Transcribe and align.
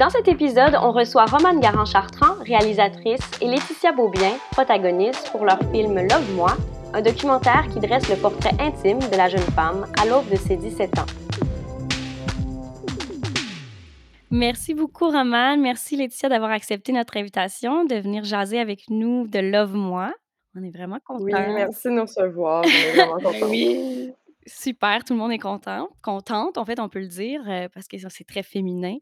Dans 0.00 0.08
cet 0.08 0.28
épisode, 0.28 0.78
on 0.80 0.92
reçoit 0.92 1.26
Romane 1.26 1.60
Garand-Chartrand, 1.60 2.42
réalisatrice, 2.42 3.20
et 3.42 3.44
Laetitia 3.44 3.92
Beaubien, 3.92 4.32
protagoniste 4.50 5.30
pour 5.30 5.44
leur 5.44 5.58
film 5.70 5.94
Love 5.94 6.34
Moi, 6.34 6.56
un 6.94 7.02
documentaire 7.02 7.68
qui 7.70 7.80
dresse 7.80 8.08
le 8.08 8.16
portrait 8.16 8.54
intime 8.58 8.98
de 8.98 9.14
la 9.14 9.28
jeune 9.28 9.40
femme 9.54 9.86
à 10.00 10.06
l'aube 10.06 10.26
de 10.30 10.36
ses 10.36 10.56
17 10.56 11.00
ans. 11.00 11.06
Merci 14.30 14.72
beaucoup, 14.72 15.10
Romane. 15.10 15.60
Merci, 15.60 15.96
Laetitia, 15.96 16.30
d'avoir 16.30 16.52
accepté 16.52 16.92
notre 16.92 17.18
invitation 17.18 17.84
de 17.84 17.96
venir 17.96 18.24
jaser 18.24 18.58
avec 18.58 18.84
nous 18.88 19.26
de 19.26 19.38
Love 19.38 19.74
Moi. 19.74 20.14
On 20.56 20.62
est 20.62 20.74
vraiment 20.74 20.98
contents. 21.04 21.24
Oui, 21.24 21.34
merci 21.34 21.88
de 21.88 21.92
nous 21.92 22.02
recevoir. 22.06 22.64
On 22.64 22.68
est 22.68 22.96
vraiment 22.96 23.18
contents. 23.22 23.50
oui. 23.50 24.14
Super, 24.46 25.04
tout 25.04 25.12
le 25.12 25.18
monde 25.18 25.32
est 25.32 25.38
content, 25.38 25.90
contente, 26.02 26.56
en 26.56 26.64
fait, 26.64 26.80
on 26.80 26.88
peut 26.88 27.00
le 27.00 27.08
dire, 27.08 27.42
euh, 27.46 27.68
parce 27.68 27.86
que 27.86 27.98
c'est 27.98 28.24
très 28.24 28.42
féminin, 28.42 28.96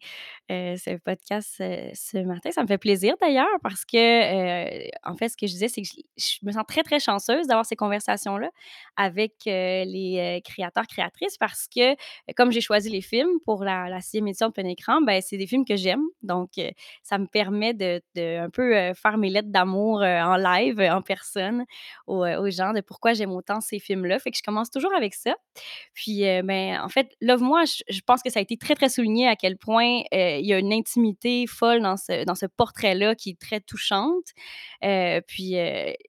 euh, 0.51 0.77
ce 0.77 0.97
podcast 0.97 1.61
euh, 1.61 1.91
ce 1.95 2.19
matin. 2.19 2.51
Ça 2.51 2.63
me 2.63 2.67
fait 2.67 2.77
plaisir 2.77 3.15
d'ailleurs, 3.21 3.47
parce 3.63 3.85
que, 3.85 5.09
en 5.09 5.15
fait, 5.15 5.29
ce 5.29 5.37
que 5.37 5.47
je 5.47 5.53
disais, 5.53 5.69
c'est 5.69 5.83
que 5.83 5.89
je, 6.17 6.39
me 6.43 6.51
sens 6.51 6.65
très, 6.67 6.83
très 6.83 6.99
chanceuse 6.99 7.47
d'avoir 7.47 7.65
ces 7.65 7.77
conversations-là 7.77 8.51
avec 8.97 9.35
les 9.45 10.43
créateurs, 10.45 10.89
créatrices, 10.89 11.39
parce 11.39 11.69
que, 11.69 11.95
comme 12.35 12.51
j'ai 12.51 12.61
choisi 12.61 12.91
les 12.91 13.01
films 13.01 13.39
pour 13.45 13.63
la, 13.63 14.01
sixième 14.01 14.27
édition 14.27 14.49
de 14.49 14.53
plein 14.53 14.67
écran, 14.67 15.01
ben, 15.03 15.23
c'est 15.23 15.37
des 15.37 15.47
films 15.47 15.65
que 15.65 15.77
j'aime. 15.77 16.03
Donc, 16.23 16.51
ça 17.05 17.17
me 17.17 17.27
permet 17.27 17.75
de, 17.75 18.03
de, 18.17 18.41
un 18.41 18.51
peu 18.51 18.93
faire 18.95 19.19
mes 19.19 19.31
lettres 19.31 19.51
d'amour 19.51 20.03
en 20.03 20.37
live, 20.37 20.81
en 20.81 21.01
personne, 21.01 21.65
aux, 22.09 22.27
aux 22.27 22.51
gens, 22.51 22.73
de 22.73 22.81
pourquoi 22.81 23.13
j'aime 23.13 23.31
autant 23.31 23.61
ces 23.61 23.79
films-là. 23.79 24.19
Fait 24.19 24.33
que 24.33 24.37
je 24.37 24.43
commence 24.43 24.71
toujours 24.71 24.95
avec 24.95 25.15
ça. 25.15 25.28
Puis, 25.95 26.27
euh, 26.27 26.43
ben, 26.43 26.81
en 26.81 26.89
fait, 26.89 27.09
Love 27.21 27.43
Moi, 27.43 27.65
je, 27.67 28.01
pense 28.07 28.23
que 28.23 28.31
ça 28.31 28.39
a 28.39 28.43
été 28.43 28.57
très, 28.57 28.75
très 28.75 28.89
souligné 28.89 29.27
à 29.27 29.37
quel 29.37 29.57
point 29.57 30.01
euh, 30.15 30.39
il 30.39 30.47
y 30.47 30.53
a 30.53 30.59
une 30.59 30.73
intimité 30.73 31.47
folle 31.47 31.81
dans 31.81 31.97
ce, 31.97 32.25
dans 32.25 32.35
ce 32.35 32.47
portrait-là 32.47 33.15
qui 33.15 33.31
est 33.31 33.41
très 33.41 33.61
touchante. 33.61 34.27
Euh, 34.85 35.21
puis, 35.27 35.55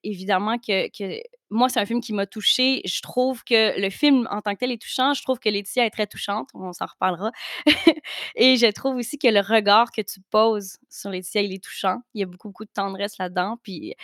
évidemment 0.04 0.58
que, 0.58 0.88
que 0.96 1.20
moi, 1.52 1.68
c'est 1.68 1.80
un 1.80 1.86
film 1.86 2.00
qui 2.00 2.12
m'a 2.12 2.26
touchée. 2.26 2.80
Je 2.84 3.00
trouve 3.00 3.42
que 3.42 3.80
le 3.80 3.90
film 3.90 4.28
en 4.30 4.40
tant 4.40 4.54
que 4.54 4.60
tel 4.60 4.70
est 4.70 4.80
touchant. 4.80 5.14
Je 5.14 5.22
trouve 5.24 5.40
que 5.40 5.48
Laetitia 5.48 5.84
est 5.84 5.90
très 5.90 6.06
touchante. 6.06 6.48
On 6.54 6.72
s'en 6.72 6.86
reparlera. 6.86 7.32
et 8.36 8.56
je 8.56 8.70
trouve 8.70 8.94
aussi 8.94 9.18
que 9.18 9.26
le 9.26 9.40
regard 9.40 9.90
que 9.90 10.00
tu 10.00 10.20
poses 10.30 10.78
sur 10.88 11.10
Laetitia, 11.10 11.42
il 11.42 11.52
est 11.52 11.64
touchant. 11.64 11.98
Il 12.14 12.20
y 12.20 12.22
a 12.22 12.26
beaucoup, 12.26 12.48
beaucoup 12.48 12.64
de 12.64 12.70
tendresse 12.72 13.18
là-dedans. 13.18 13.56
Puis 13.64 13.94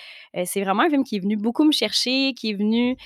c'est 0.44 0.62
vraiment 0.62 0.82
un 0.82 0.90
film 0.90 1.04
qui 1.04 1.16
est 1.16 1.20
venu 1.20 1.36
beaucoup 1.36 1.62
me 1.62 1.70
chercher, 1.70 2.34
qui 2.34 2.50
est 2.50 2.54
venu 2.54 2.96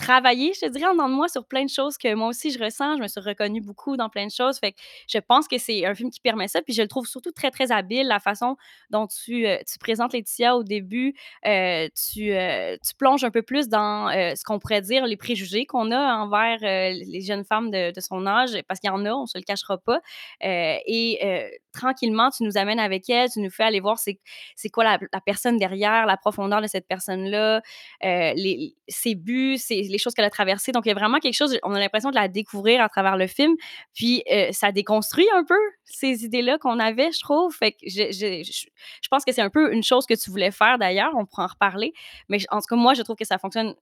travailler, 0.00 0.52
je 0.54 0.60
te 0.60 0.70
dirais, 0.70 0.86
en 0.86 0.94
dedans 0.94 1.08
de 1.08 1.14
moi 1.14 1.28
sur 1.28 1.44
plein 1.44 1.64
de 1.64 1.70
choses 1.70 1.98
que 1.98 2.14
moi 2.14 2.28
aussi 2.28 2.50
je 2.50 2.58
ressens. 2.58 2.96
Je 2.96 3.02
me 3.02 3.08
suis 3.08 3.20
reconnue 3.20 3.60
beaucoup 3.60 3.96
dans 3.96 4.08
plein 4.08 4.26
de 4.26 4.30
choses. 4.32 4.58
Fait 4.58 4.72
que 4.72 4.78
je 5.08 5.18
pense 5.18 5.46
que 5.46 5.58
c'est 5.58 5.84
un 5.86 5.94
film 5.94 6.10
qui 6.10 6.20
permet 6.20 6.48
ça. 6.48 6.62
Puis 6.62 6.74
je 6.74 6.82
le 6.82 6.88
trouve 6.88 7.06
surtout 7.06 7.32
très, 7.32 7.50
très 7.50 7.70
habile, 7.70 8.06
la 8.08 8.18
façon 8.18 8.56
dont 8.90 9.06
tu, 9.06 9.46
euh, 9.46 9.58
tu 9.70 9.78
présentes 9.78 10.12
Laetitia 10.12 10.56
au 10.56 10.64
début. 10.64 11.14
Euh, 11.46 11.88
tu, 12.12 12.32
euh, 12.32 12.76
tu 12.84 12.94
plonges 12.96 13.24
un 13.24 13.30
peu 13.30 13.42
plus 13.42 13.68
dans 13.68 14.10
ce 14.10 14.42
qu'on 14.44 14.58
pourrait 14.58 14.80
dire 14.80 15.06
les 15.06 15.16
préjugés 15.16 15.66
qu'on 15.66 15.90
a 15.90 16.14
envers 16.16 16.58
les 16.60 17.20
jeunes 17.20 17.44
femmes 17.44 17.70
de, 17.70 17.92
de 17.92 18.00
son 18.00 18.26
âge, 18.26 18.50
parce 18.68 18.80
qu'il 18.80 18.88
y 18.88 18.92
en 18.92 19.04
a, 19.04 19.12
on 19.12 19.26
se 19.26 19.36
le 19.36 19.44
cachera 19.44 19.78
pas. 19.78 20.00
et 20.40 21.50
tranquillement, 21.72 22.30
tu 22.30 22.44
nous 22.44 22.56
amènes 22.56 22.78
avec 22.78 23.08
elle, 23.08 23.28
tu 23.30 23.40
nous 23.40 23.50
fais 23.50 23.64
aller 23.64 23.80
voir 23.80 23.98
c'est 23.98 24.18
quoi 24.72 24.84
la, 24.84 24.98
la, 25.12 25.20
personne 25.20 25.56
derrière, 25.56 26.06
la 26.06 26.16
profondeur 26.16 26.60
de 26.60 26.66
cette 26.66 26.86
personne-là, 26.88 27.62
les, 28.02 28.74
ses 28.88 29.14
buts, 29.14 29.58
ses, 29.58 29.82
les 29.82 29.98
choses 29.98 30.14
qu'elle 30.14 30.24
a 30.24 30.30
traversées. 30.30 30.72
Donc, 30.72 30.86
il 30.86 30.88
y 30.88 30.92
a 30.92 30.94
vraiment 30.94 31.18
quelque 31.18 31.34
chose, 31.34 31.58
on 31.62 31.74
a 31.74 31.78
l'impression 31.78 32.10
de 32.10 32.14
la 32.14 32.28
découvrir 32.28 32.82
à 32.82 32.88
travers 32.88 33.16
le 33.16 33.26
film. 33.26 33.54
Puis, 33.94 34.22
euh, 34.30 34.48
ça 34.52 34.72
déconstruit 34.72 35.28
un 35.34 35.44
peu 35.44 35.58
ces 35.84 36.24
idées-là 36.24 36.58
qu'on 36.58 36.78
avait, 36.78 37.12
je 37.12 37.20
trouve. 37.20 37.54
Fait 37.54 37.72
que 37.72 37.78
je, 37.82 38.12
je, 38.12 38.42
je 38.44 39.08
pense 39.08 39.24
que 39.24 39.32
c'est 39.32 39.42
un 39.42 39.50
peu 39.50 39.72
une 39.72 39.82
chose 39.82 40.06
que 40.06 40.14
tu 40.14 40.30
voulais 40.30 40.50
faire 40.50 40.78
d'ailleurs. 40.78 41.12
On 41.16 41.26
pourra 41.26 41.44
en 41.44 41.48
reparler. 41.48 41.92
Mais 42.28 42.38
en 42.50 42.58
tout 42.58 42.66
cas, 42.68 42.76
moi, 42.76 42.94
je 42.94 43.02
trouve 43.02 43.16
que 43.16 43.26
ça 43.26 43.38
fonctionne 43.38 43.74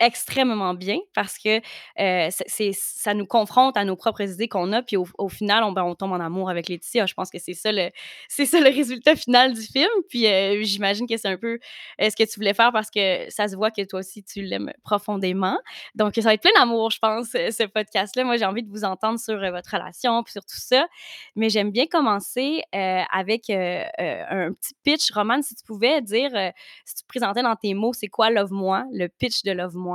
extrêmement 0.00 0.74
bien 0.74 0.98
parce 1.14 1.38
que 1.38 1.60
c'est, 1.96 2.72
ça 2.72 3.14
nous 3.14 3.26
confronte 3.26 3.76
à 3.76 3.84
nos 3.84 3.96
propres 3.96 4.22
idées 4.22 4.48
qu'on 4.48 4.72
a, 4.72 4.82
puis 4.82 4.96
au, 4.96 5.28
final, 5.28 5.64
on, 5.64 5.72
ben, 5.72 5.82
on, 5.84 5.94
tombe 5.94 6.12
en 6.12 6.20
amour 6.20 6.50
avec 6.50 6.68
Laetitia. 6.68 7.06
Je 7.06 7.14
pense 7.14 7.30
que 7.30 7.38
c'est 7.38 7.54
ça 7.54 7.72
le, 7.72 7.90
c'est 8.28 8.46
ça 8.46 8.60
le 8.60 8.66
résultat 8.66 9.16
final 9.16 9.54
du 9.54 9.62
film. 9.62 9.88
Puis 10.08 10.26
j'imagine 10.64 11.06
que 11.06 11.16
c'est 11.16 11.28
un 11.28 11.36
peu 11.36 11.58
euh, 12.00 12.10
ce 12.10 12.16
que 12.16 12.28
tu 12.28 12.38
voulais 12.38 12.54
faire 12.54 12.72
parce 12.72 12.90
que 12.90 13.30
ça 13.30 13.48
se 13.48 13.56
voit 13.56 13.70
que 13.70 13.82
toi 13.82 14.00
aussi, 14.00 14.22
tu 14.22 14.42
l'aimes 14.42 14.72
profondément. 14.82 15.58
Donc, 15.94 16.14
ça 16.14 16.22
va 16.22 16.34
être 16.34 16.42
plein 16.42 16.52
d'amour, 16.58 16.90
je 16.90 16.98
pense, 16.98 17.28
ce 17.30 17.66
podcast-là. 17.66 18.24
Moi, 18.24 18.36
j'ai 18.36 18.44
envie 18.44 18.62
de 18.62 18.70
vous 18.70 18.84
entendre 18.84 19.18
sur 19.18 19.38
votre 19.38 19.70
relation, 19.70 20.22
puis 20.22 20.32
sur 20.32 20.44
tout 20.44 20.58
ça. 20.58 20.86
Mais 21.34 21.48
j'aime 21.48 21.70
bien 21.70 21.86
commencer 21.86 22.62
avec 22.72 23.50
un 23.50 24.52
petit 24.52 24.74
pitch. 24.82 25.10
Roman, 25.12 25.42
si 25.42 25.54
tu 25.54 25.64
pouvais 25.64 26.00
dire, 26.02 26.30
si 26.84 26.94
tu 26.96 27.04
présentais 27.06 27.42
dans 27.42 27.56
tes 27.56 27.74
mots, 27.74 27.92
c'est 27.92 28.08
quoi 28.08 28.30
Love 28.30 28.52
Moi, 28.52 28.84
le 28.92 29.08
pitch 29.08 29.42
de 29.42 29.52
Love 29.52 29.76
Moi? 29.76 29.85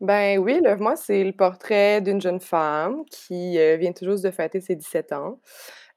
Ben 0.00 0.38
oui, 0.38 0.60
Love 0.62 0.80
moi, 0.80 0.94
c'est 0.96 1.24
le 1.24 1.32
portrait 1.32 2.02
d'une 2.02 2.20
jeune 2.20 2.40
femme 2.40 3.04
qui, 3.10 3.58
euh, 3.58 3.76
vient 3.76 3.92
tout 3.92 4.04
juste 4.04 4.24
de 4.24 4.30
fêter 4.30 4.60
ses 4.60 4.76
17 4.76 5.12
ans. 5.12 5.40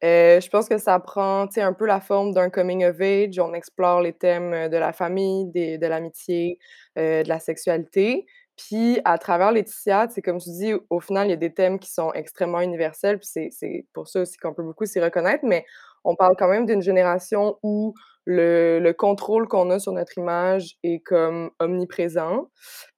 Euh, 0.05 0.39
je 0.39 0.49
pense 0.49 0.69
que 0.69 0.77
ça 0.77 0.97
prend, 0.99 1.47
tu 1.47 1.55
sais, 1.55 1.61
un 1.61 1.73
peu 1.73 1.85
la 1.85 1.99
forme 1.99 2.33
d'un 2.33 2.49
coming 2.49 2.85
of 2.85 3.01
age. 3.01 3.37
On 3.39 3.53
explore 3.53 4.01
les 4.01 4.13
thèmes, 4.13 4.53
euh, 4.53 4.69
de 4.69 4.77
la 4.77 4.93
famille, 4.93 5.47
de 5.53 5.85
l'amitié, 5.87 6.59
de 6.95 7.27
la 7.27 7.39
sexualité. 7.39 8.25
Puis 8.57 8.99
à 9.05 9.17
travers 9.17 9.51
Laetitia, 9.51 10.07
c'est 10.09 10.21
comme 10.21 10.39
tu 10.39 10.49
dis, 10.51 10.73
au 10.89 10.99
final, 11.01 11.27
il 11.27 11.31
y 11.31 11.33
a 11.33 11.37
des 11.37 11.53
thèmes 11.53 11.79
qui 11.79 11.91
sont 11.91 12.11
extrêmement 12.13 12.61
universels, 12.61 13.19
puis 13.19 13.29
c'est 13.51 13.85
pour 13.93 14.07
ça 14.09 14.21
aussi 14.21 14.37
qu'on 14.37 14.53
peut 14.53 14.63
beaucoup 14.63 14.85
s'y 14.85 14.99
reconnaître, 14.99 15.45
mais 15.45 15.65
on 16.03 16.15
parle 16.15 16.35
quand 16.37 16.49
même 16.49 16.65
d'une 16.65 16.81
génération 16.81 17.57
où 17.63 17.93
le, 18.29 18.79
le 18.79 18.93
contrôle 18.93 19.47
qu'on 19.47 19.71
a 19.71 19.79
sur 19.79 19.91
notre 19.91 20.15
image 20.19 20.75
est 20.83 20.99
comme 20.99 21.49
omniprésent. 21.59 22.47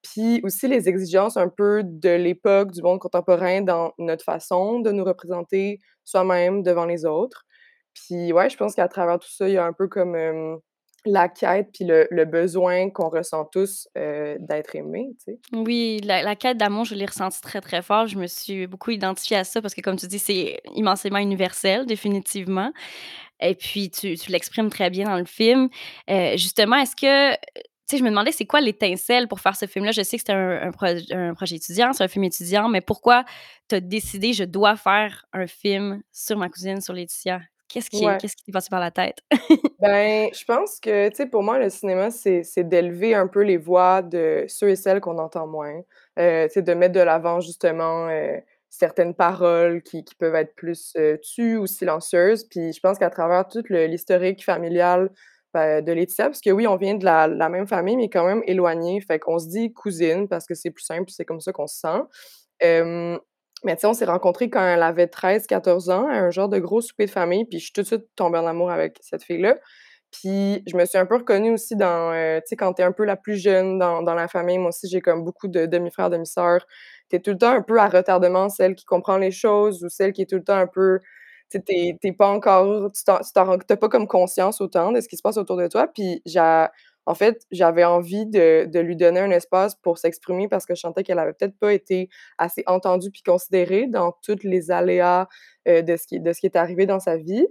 Puis 0.03 0.41
aussi 0.43 0.67
les 0.67 0.89
exigences 0.89 1.37
un 1.37 1.47
peu 1.47 1.83
de 1.85 2.09
l'époque, 2.09 2.71
du 2.71 2.81
monde 2.81 2.99
contemporain 2.99 3.61
dans 3.61 3.93
notre 3.97 4.25
façon 4.25 4.81
de 4.81 4.91
nous 4.91 5.05
représenter 5.05 5.79
soi-même 6.03 6.63
devant 6.63 6.85
les 6.85 7.05
autres. 7.05 7.45
Puis 7.93 8.33
ouais, 8.33 8.49
je 8.49 8.57
pense 8.57 8.75
qu'à 8.75 8.89
travers 8.89 9.19
tout 9.19 9.31
ça, 9.31 9.47
il 9.47 9.53
y 9.53 9.57
a 9.57 9.65
un 9.65 9.71
peu 9.71 9.87
comme 9.87 10.59
la 11.05 11.29
quête 11.29 11.69
puis 11.73 11.85
le, 11.85 12.07
le 12.11 12.25
besoin 12.25 12.89
qu'on 12.89 13.09
ressent 13.09 13.45
tous 13.45 13.87
d'être 13.95 14.75
aimé, 14.75 15.09
tu 15.17 15.33
sais? 15.33 15.39
Oui, 15.53 15.99
la, 16.03 16.23
la 16.23 16.35
quête 16.35 16.57
d'amour, 16.57 16.85
je 16.85 16.95
l'ai 16.95 17.05
ressenti 17.05 17.41
très, 17.41 17.61
très 17.61 17.81
fort. 17.81 18.07
Je 18.07 18.17
me 18.17 18.27
suis 18.27 18.67
beaucoup 18.67 18.91
identifiée 18.91 19.37
à 19.37 19.43
ça 19.43 19.61
parce 19.61 19.73
que, 19.73 19.81
comme 19.81 19.97
tu 19.97 20.07
dis, 20.07 20.19
c'est 20.19 20.61
immensément 20.75 21.19
universel, 21.19 21.85
définitivement. 21.85 22.71
Et 23.39 23.55
puis, 23.55 23.89
tu, 23.89 24.15
tu 24.15 24.31
l'exprimes 24.31 24.69
très 24.69 24.89
bien 24.89 25.05
dans 25.05 25.17
le 25.17 25.25
film. 25.25 25.69
Justement, 26.35 26.77
est-ce 26.77 26.95
que 26.95 27.35
tu 27.91 27.97
sais, 27.97 27.99
je 27.99 28.05
me 28.05 28.09
demandais 28.09 28.31
c'est 28.31 28.45
quoi 28.45 28.61
l'étincelle 28.61 29.27
pour 29.27 29.41
faire 29.41 29.57
ce 29.57 29.65
film-là? 29.65 29.91
Je 29.91 30.01
sais 30.01 30.15
que 30.15 30.21
c'était 30.21 30.31
un, 30.31 30.71
un, 30.71 31.29
un, 31.29 31.33
projet 31.33 31.57
étudiant, 31.57 31.91
c'est 31.91 32.05
un 32.05 32.07
film 32.07 32.23
étudiant, 32.23 32.69
mais 32.69 32.79
pourquoi 32.79 33.25
tu 33.67 33.75
as 33.75 33.81
décidé, 33.81 34.31
je 34.31 34.45
dois 34.45 34.77
faire 34.77 35.25
un 35.33 35.45
film 35.45 36.01
sur 36.13 36.37
ma 36.37 36.47
cousine, 36.47 36.79
sur 36.79 36.93
Laetitia? 36.93 37.41
Qu'est-ce 37.71 37.89
qui 37.89 38.03
Ouais. 38.05 38.17
qu'est-ce 38.17 38.35
qui 38.35 38.43
t'est 38.43 38.51
passé 38.51 38.67
par 38.69 38.81
la 38.81 38.91
tête? 38.91 39.19
Ben, 39.79 40.29
je 40.33 40.43
pense 40.45 40.79
que, 40.79 41.09
tu 41.09 41.15
sais, 41.15 41.25
pour 41.25 41.41
moi, 41.41 41.57
le 41.57 41.69
cinéma, 41.71 42.11
c'est 42.11 42.43
c'est 42.43 42.63
d'élever 42.67 43.15
un 43.15 43.27
peu 43.27 43.41
les 43.41 43.57
voix 43.57 44.03
de 44.03 44.45
ceux 44.47 44.69
et 44.69 44.75
celles 44.75 44.99
qu'on 45.01 45.17
entend 45.17 45.47
moins. 45.47 45.81
Euh, 46.19 46.45
tu 46.47 46.53
sais, 46.53 46.61
de 46.61 46.73
mettre 46.75 46.93
de 46.93 46.99
l'avant, 46.99 47.39
justement, 47.39 48.07
euh, 48.09 48.37
certaines 48.69 49.15
paroles 49.15 49.81
qui 49.81 50.03
qui 50.03 50.13
peuvent 50.15 50.35
être 50.35 50.53
plus, 50.55 50.93
heu, 50.97 51.17
tues 51.23 51.57
ou 51.57 51.65
silencieuses. 51.65 52.43
Puis 52.47 52.73
je 52.73 52.79
pense 52.79 52.99
qu'à 52.99 53.09
travers 53.09 53.47
tout 53.47 53.63
l'historique 53.69 54.43
familial, 54.45 55.09
bah, 55.53 55.81
de 55.81 55.91
Laetitia, 55.91 56.25
parce 56.25 56.41
que 56.41 56.51
oui, 56.51 56.67
on 56.67 56.75
vient 56.77 56.93
de 56.95 57.03
la 57.05 57.27
la 57.27 57.49
même 57.49 57.65
famille, 57.67 57.97
mais 57.97 58.09
quand 58.09 58.25
même 58.27 58.43
éloignés. 58.45 59.01
Fait 59.01 59.17
qu'on 59.17 59.39
se 59.39 59.47
dit 59.47 59.73
cousine 59.73 60.27
parce 60.27 60.45
que 60.45 60.53
c'est 60.53 60.69
plus 60.71 60.83
simple, 60.85 61.09
c'est 61.09 61.25
comme 61.25 61.41
ça 61.41 61.53
qu'on 61.53 61.65
se 61.67 61.79
sent. 61.79 62.03
Mais 63.63 63.75
tu 63.75 63.81
sais, 63.81 63.87
on 63.87 63.93
s'est 63.93 64.05
rencontrés 64.05 64.49
quand 64.49 64.65
elle 64.65 64.81
avait 64.83 65.07
13-14 65.07 65.89
ans, 65.91 66.07
un 66.09 66.31
genre 66.31 66.49
de 66.49 66.57
gros 66.59 66.81
souper 66.81 67.05
de 67.05 67.11
famille, 67.11 67.45
puis 67.45 67.59
je 67.59 67.65
suis 67.65 67.73
tout 67.73 67.81
de 67.81 67.87
suite 67.87 68.05
tombée 68.15 68.39
en 68.39 68.47
amour 68.47 68.71
avec 68.71 68.97
cette 69.01 69.23
fille-là. 69.23 69.57
Puis 70.11 70.63
je 70.67 70.75
me 70.75 70.85
suis 70.85 70.97
un 70.97 71.05
peu 71.05 71.15
reconnue 71.17 71.51
aussi 71.53 71.75
dans, 71.75 72.11
heu, 72.13 72.39
tu 72.41 72.49
sais, 72.49 72.55
quand 72.57 72.73
tu 72.73 72.81
es 72.81 72.85
un 72.85 72.91
peu 72.91 73.05
la 73.05 73.15
plus 73.15 73.37
jeune 73.37 73.79
dans 73.79 74.01
la 74.15 74.27
famille, 74.27 74.57
moi 74.57 74.69
aussi, 74.69 74.87
j'ai 74.89 74.99
comme 75.01 75.23
beaucoup 75.23 75.47
de 75.47 75.65
demi-frères, 75.67 76.09
demi-sœurs. 76.09 76.65
Tu 77.09 77.15
es 77.17 77.19
tout 77.19 77.31
le 77.31 77.37
temps 77.37 77.51
un 77.51 77.61
peu 77.61 77.79
à 77.79 77.87
retardement, 77.87 78.49
celle 78.49 78.75
qui 78.75 78.85
comprend 78.85 79.17
les 79.17 79.31
choses 79.31 79.83
ou 79.83 79.89
celle 79.89 80.11
qui 80.13 80.23
est 80.23 80.25
tout 80.29 80.35
le 80.37 80.43
temps 80.43 80.57
un 80.57 80.67
peu 80.67 80.99
tu 81.51 81.57
sais, 81.59 81.63
tu 81.67 81.73
es 81.73 81.97
tu 82.01 82.07
es 82.09 82.13
pas 82.13 82.29
encore 82.29 82.91
tu 82.93 83.03
t'en 83.03 83.19
tu 83.19 83.31
t'en 83.33 83.45
rends 83.45 83.57
tu 83.59 83.73
as 83.73 83.77
pas 83.77 83.89
comme 83.89 84.07
conscience 84.07 84.61
autant 84.61 84.91
de 84.93 85.01
ce 85.01 85.07
qui 85.09 85.17
se 85.17 85.21
passe 85.21 85.37
autour 85.37 85.57
de 85.57 85.67
toi. 85.67 85.87
Puis 85.93 86.21
j'a 86.25 86.71
en 87.05 87.15
fait, 87.15 87.43
j'avais 87.51 87.83
envie 87.83 88.25
de 88.27 88.65
de 88.65 88.79
lui 88.79 88.95
donner 88.95 89.19
un 89.21 89.31
espace 89.31 89.75
pour 89.75 89.97
s'exprimer 89.97 90.47
parce 90.47 90.65
que 90.65 90.75
je 90.75 90.81
sentais 90.81 91.03
qu'elle 91.03 91.19
avait 91.19 91.33
peut-être 91.33 91.57
pas 91.59 91.73
été 91.73 92.09
assez 92.37 92.63
entendue 92.67 93.11
puis 93.11 93.23
considérée 93.23 93.87
dans 93.87 94.13
toutes 94.23 94.43
les 94.43 94.71
aléas, 94.71 95.27
heu, 95.67 95.83
de 95.83 95.97
ce 95.97 96.07
qui 96.07 96.19
de 96.19 96.33
ce 96.33 96.39
qui 96.41 96.45
est 96.47 96.55
arrivé 96.57 96.85
dans 96.85 96.99
sa 96.99 97.17
vie. 97.17 97.47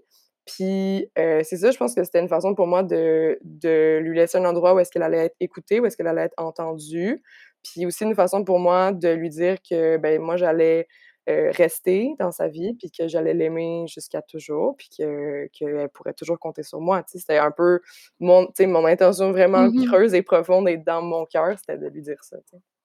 Puis, 0.47 1.11
heu, 1.19 1.43
c'est 1.45 1.59
ça, 1.59 1.71
je 1.71 1.77
pense 1.79 1.95
que 1.95 2.03
c'était 2.05 2.21
une 2.21 2.29
façon 2.29 2.55
pour 2.55 2.67
moi 2.67 2.83
de 2.83 3.39
de 3.45 3.99
lui 4.03 4.17
laisser 4.17 4.39
un 4.39 4.45
endroit 4.45 4.75
où 4.75 4.79
est-ce 4.81 4.91
qu'elle 4.91 5.03
allait 5.03 5.27
être 5.27 5.37
écoutée, 5.41 5.81
où 5.81 5.87
est-ce 5.87 5.97
qu'elle 5.97 6.07
allait 6.09 6.23
être 6.23 6.35
entendue. 6.39 7.23
Puis 7.63 7.87
aussi 7.87 8.05
une 8.05 8.15
façon 8.15 8.43
pour 8.45 8.59
moi 8.59 8.93
de 8.93 9.09
lui 9.11 9.29
dire 9.31 9.57
que, 9.69 9.99
ben, 9.99 10.21
moi, 10.21 10.37
j'allais, 10.37 10.89
heu, 11.29 11.51
rester 11.51 12.15
dans 12.19 12.33
sa 12.33 12.49
vie, 12.49 12.75
puis 12.75 12.91
que 12.91 13.09
j'allais 13.09 13.35
l'aimer 13.35 13.85
jusqu'à 13.89 14.23
toujours, 14.23 14.77
puis 14.77 14.89
que 14.99 15.47
qu'elle 15.53 15.89
pourrait 15.91 16.15
toujours 16.15 16.39
compter 16.39 16.63
sur 16.63 16.81
moi? 16.81 17.03
C'était 17.07 17.39
un 17.39 17.51
peu 17.51 17.81
mon 18.21 18.47
tu 18.47 18.53
sais, 18.59 18.67
mon 18.67 18.85
intention 18.87 19.31
vraiment 19.33 19.71
mh. 19.71 19.71
creuse 19.73 20.15
et 20.15 20.23
profonde 20.23 20.69
et 20.69 20.77
dans 20.79 21.03
mon 21.03 21.27
cœur, 21.27 21.59
c'était 21.59 21.79
de 21.79 21.89
lui 21.89 22.03
dire 22.03 22.23
ça. 22.25 22.37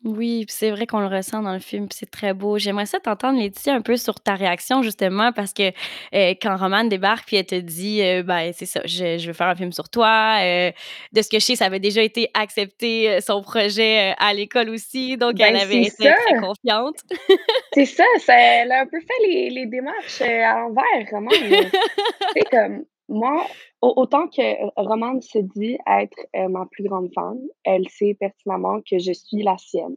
Oui, 0.06 0.46
puis 0.46 0.56
c'est 0.56 0.70
vrai 0.70 0.86
qu'on 0.86 1.00
le 1.00 1.08
ressent 1.08 1.42
dans 1.42 1.52
le 1.54 1.58
film, 1.60 1.88
puis 1.88 1.98
c'est 2.00 2.12
très 2.12 2.36
beau. 2.36 2.60
J'aimerais 2.60 2.86
ça 2.86 3.00
t'entendre, 3.00 3.40
Laetitia, 3.40 3.74
un 3.74 3.82
peu 3.82 3.98
sur 3.98 4.20
ta 4.20 4.36
réaction 4.36 4.84
justement 4.84 5.32
parce 5.32 5.52
que, 5.52 5.70
heu, 5.70 6.36
quand 6.40 6.56
Romane 6.58 6.90
débarque 6.90 7.26
puis 7.26 7.38
elle 7.38 7.46
te 7.48 7.56
dit, 7.56 8.04
heu, 8.04 8.22
ben, 8.22 8.52
c'est 8.54 8.68
ça: 8.68 8.82
«Je 8.86 9.18
je 9.18 9.26
veux 9.28 9.34
faire 9.34 9.48
un 9.48 9.56
film 9.56 9.72
sur 9.72 9.90
toi», 9.90 10.38
heu, 10.44 10.72
de 11.12 11.22
ce 11.24 11.28
que 11.30 11.40
je 11.40 11.46
sais, 11.46 11.56
ça 11.56 11.66
avait 11.66 11.80
déjà 11.80 12.04
été 12.04 12.30
accepté, 12.36 13.20
son 13.20 13.42
projet, 13.42 14.14
à 14.20 14.32
l'école 14.36 14.70
aussi, 14.70 15.18
donc 15.18 15.40
elle 15.40 15.54
Ben, 15.54 15.60
c'est 15.60 15.64
avait 15.64 15.84
ça! 15.90 16.06
été 16.10 16.14
très 16.14 16.36
confiante. 16.36 16.98
C'est 17.74 17.86
ça, 17.86 18.04
ça 18.20 18.36
elle 18.38 18.72
a 18.72 18.82
un 18.82 18.86
peu 18.88 19.00
fait 19.02 19.28
les 19.28 19.50
les 19.50 19.66
démarches, 19.66 20.22
à 20.22 20.60
l'envers, 20.60 21.08
Romane. 21.12 21.72
Sais, 22.36 22.46
comme 22.52 22.86
moi, 23.08 23.46
au 23.82 23.94
autant 23.98 24.28
que 24.28 24.66
R 24.66 24.72
Romane 24.76 25.22
se 25.22 25.40
dit 25.40 25.78
être, 25.88 26.18
heu, 26.36 26.48
ma 26.48 26.66
plus 26.66 26.84
grande 26.84 27.12
fan, 27.14 27.40
elle 27.64 27.88
sait 27.90 28.16
pertinemment 28.16 28.82
que 28.82 28.98
je 28.98 29.12
suis 29.12 29.44
la 29.44 29.58
sienne. 29.58 29.96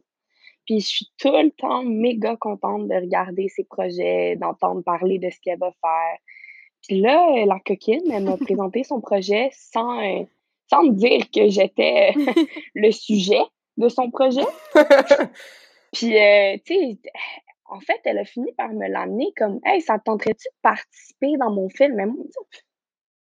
Puis 0.65 0.81
je 0.81 0.87
suis 0.87 1.11
tout 1.17 1.31
le 1.31 1.49
temps 1.51 1.83
méga 1.83 2.35
contente 2.35 2.87
de 2.87 2.95
regarder 2.95 3.47
ses 3.49 3.63
projets, 3.63 4.35
d'entendre 4.35 4.83
parler 4.83 5.17
de 5.17 5.29
ce 5.29 5.39
qu'elle 5.41 5.57
va 5.57 5.71
faire. 5.81 6.17
Puis 6.87 7.01
là, 7.01 7.27
heu, 7.35 7.45
la 7.45 7.59
coquine, 7.65 8.11
elle 8.11 8.23
m'a 8.23 8.37
présenté 8.37 8.83
son 8.83 9.01
projet 9.01 9.49
sans, 9.53 10.27
sans 10.69 10.83
me 10.83 10.91
dire 10.91 11.25
que 11.31 11.49
j'étais 11.49 12.13
le 12.75 12.91
sujet 12.91 13.41
de 13.77 13.89
son 13.89 14.11
projet. 14.11 14.45
Puis, 15.93 16.13
tu 16.65 16.73
sais, 16.75 16.99
en 17.65 17.79
fait, 17.79 17.99
elle 18.03 18.19
a 18.19 18.25
fini 18.25 18.51
par 18.53 18.69
me 18.69 18.87
l'amener 18.87 19.31
comme: 19.35 19.59
«Hey, 19.63 19.81
ça 19.81 19.97
te 19.97 20.03
tenterait-tu 20.03 20.47
de 20.47 20.61
participer 20.61 21.37
dans 21.37 21.51
mon 21.51 21.69
film?» 21.69 21.95
mais 21.95 22.05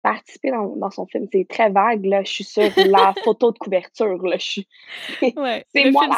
participer 0.02 0.50
dans 0.50 0.76
dans 0.76 0.91
son 0.91 1.06
film, 1.06 1.26
c'est 1.32 1.47
très 1.49 1.70
vague, 1.70 2.05
là. 2.06 2.23
Je 2.23 2.32
suis 2.32 2.44
sur 2.44 2.70
la 2.87 3.14
photo 3.25 3.52
de 3.52 3.58
couverture, 3.58 4.23
là, 4.26 4.37
je 4.38 4.50
suis 4.50 4.69
Ouais, 5.37 5.64
c'est 5.75 5.91
moi. 5.91 6.08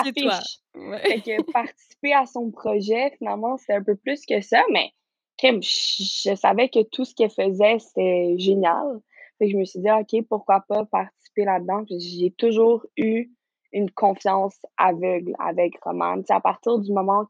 Ouais. 0.74 0.98
Fait 0.98 1.20
que 1.20 1.52
participer 1.52 2.14
à 2.14 2.26
son 2.26 2.50
projet, 2.50 3.12
finalement, 3.18 3.56
c'est 3.58 3.74
un 3.74 3.82
peu 3.82 3.96
plus 3.96 4.24
que 4.26 4.40
ça, 4.40 4.62
mais 4.72 4.90
crime, 5.38 5.62
j 5.62 6.04
je 6.24 6.34
savais 6.34 6.68
que 6.68 6.82
tout 6.82 7.04
ce 7.04 7.14
qu'elle 7.14 7.30
faisait, 7.30 7.78
c'était 7.78 8.36
génial. 8.38 9.00
Fait 9.38 9.46
que 9.46 9.52
je 9.52 9.56
me 9.56 9.64
suis 9.64 9.80
dit: 9.80 9.88
«Ah 9.88 10.00
OK, 10.00 10.24
pourquoi 10.28 10.64
pas 10.68 10.84
participer 10.86 11.44
là-dedans?» 11.44 11.84
j'ai 11.90 12.30
toujours 12.32 12.86
eu 12.96 13.30
une 13.72 13.90
confiance 13.90 14.56
aveugle 14.76 15.34
avec 15.38 15.82
Romane. 15.82 16.22
À 16.28 16.40
partir 16.40 16.78
du 16.78 16.92
moment 16.92 17.26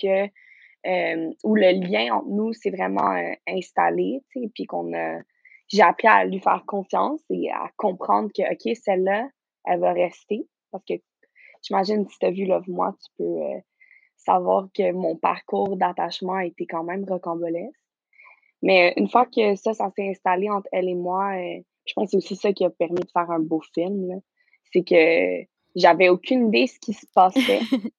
que, 0.00 0.28
hem, 0.84 1.32
où 1.44 1.54
le 1.54 1.72
lien 1.86 2.14
entre 2.16 2.28
nous 2.28 2.52
s'est 2.52 2.70
vraiment, 2.70 3.12
heu, 3.16 3.34
installé, 3.48 4.22
puis 4.30 4.66
qu'on 4.66 4.92
a 4.94 5.20
j'ai 5.74 5.82
appris 5.82 6.06
à 6.06 6.24
lui 6.24 6.38
faire 6.40 6.62
confiance 6.66 7.20
et 7.30 7.50
à 7.50 7.68
comprendre 7.76 8.30
que, 8.32 8.42
OK, 8.42 8.76
celle-là, 8.76 9.28
elle 9.64 9.80
va 9.80 9.92
rester. 9.92 10.46
Parce 10.70 10.84
que 10.84 10.94
j'imagine 11.62 12.08
si 12.08 12.18
tu 12.18 12.26
as 12.26 12.30
vu 12.30 12.46
Love, 12.46 12.68
Moi, 12.68 12.94
tu 13.02 13.10
peux, 13.18 13.24
heu, 13.24 13.60
savoir 14.16 14.68
que 14.72 14.92
mon 14.92 15.16
parcours 15.16 15.76
d'attachement 15.76 16.34
a 16.34 16.46
été 16.46 16.66
quand 16.66 16.84
même 16.84 17.04
rocambolesque. 17.04 17.78
Mais 18.62 18.94
une 18.96 19.08
fois 19.08 19.26
que 19.26 19.56
ça, 19.56 19.74
ça 19.74 19.90
s'est 19.96 20.08
installé 20.10 20.48
entre 20.48 20.68
elle 20.72 20.88
et 20.88 20.94
moi, 20.94 21.36
heu, 21.36 21.64
je 21.86 21.92
pense 21.94 22.06
que 22.06 22.10
c'est 22.12 22.16
aussi 22.18 22.36
ça 22.36 22.52
qui 22.52 22.64
a 22.64 22.70
permis 22.70 23.00
de 23.00 23.10
faire 23.12 23.30
un 23.30 23.40
beau 23.40 23.60
film. 23.74 24.20
C'est 24.72 24.84
que 24.84 25.44
j'avais 25.76 26.08
aucune 26.08 26.48
idée 26.48 26.66
ce 26.68 26.78
qui 26.78 26.92
se 26.92 27.06
passait, 27.14 27.60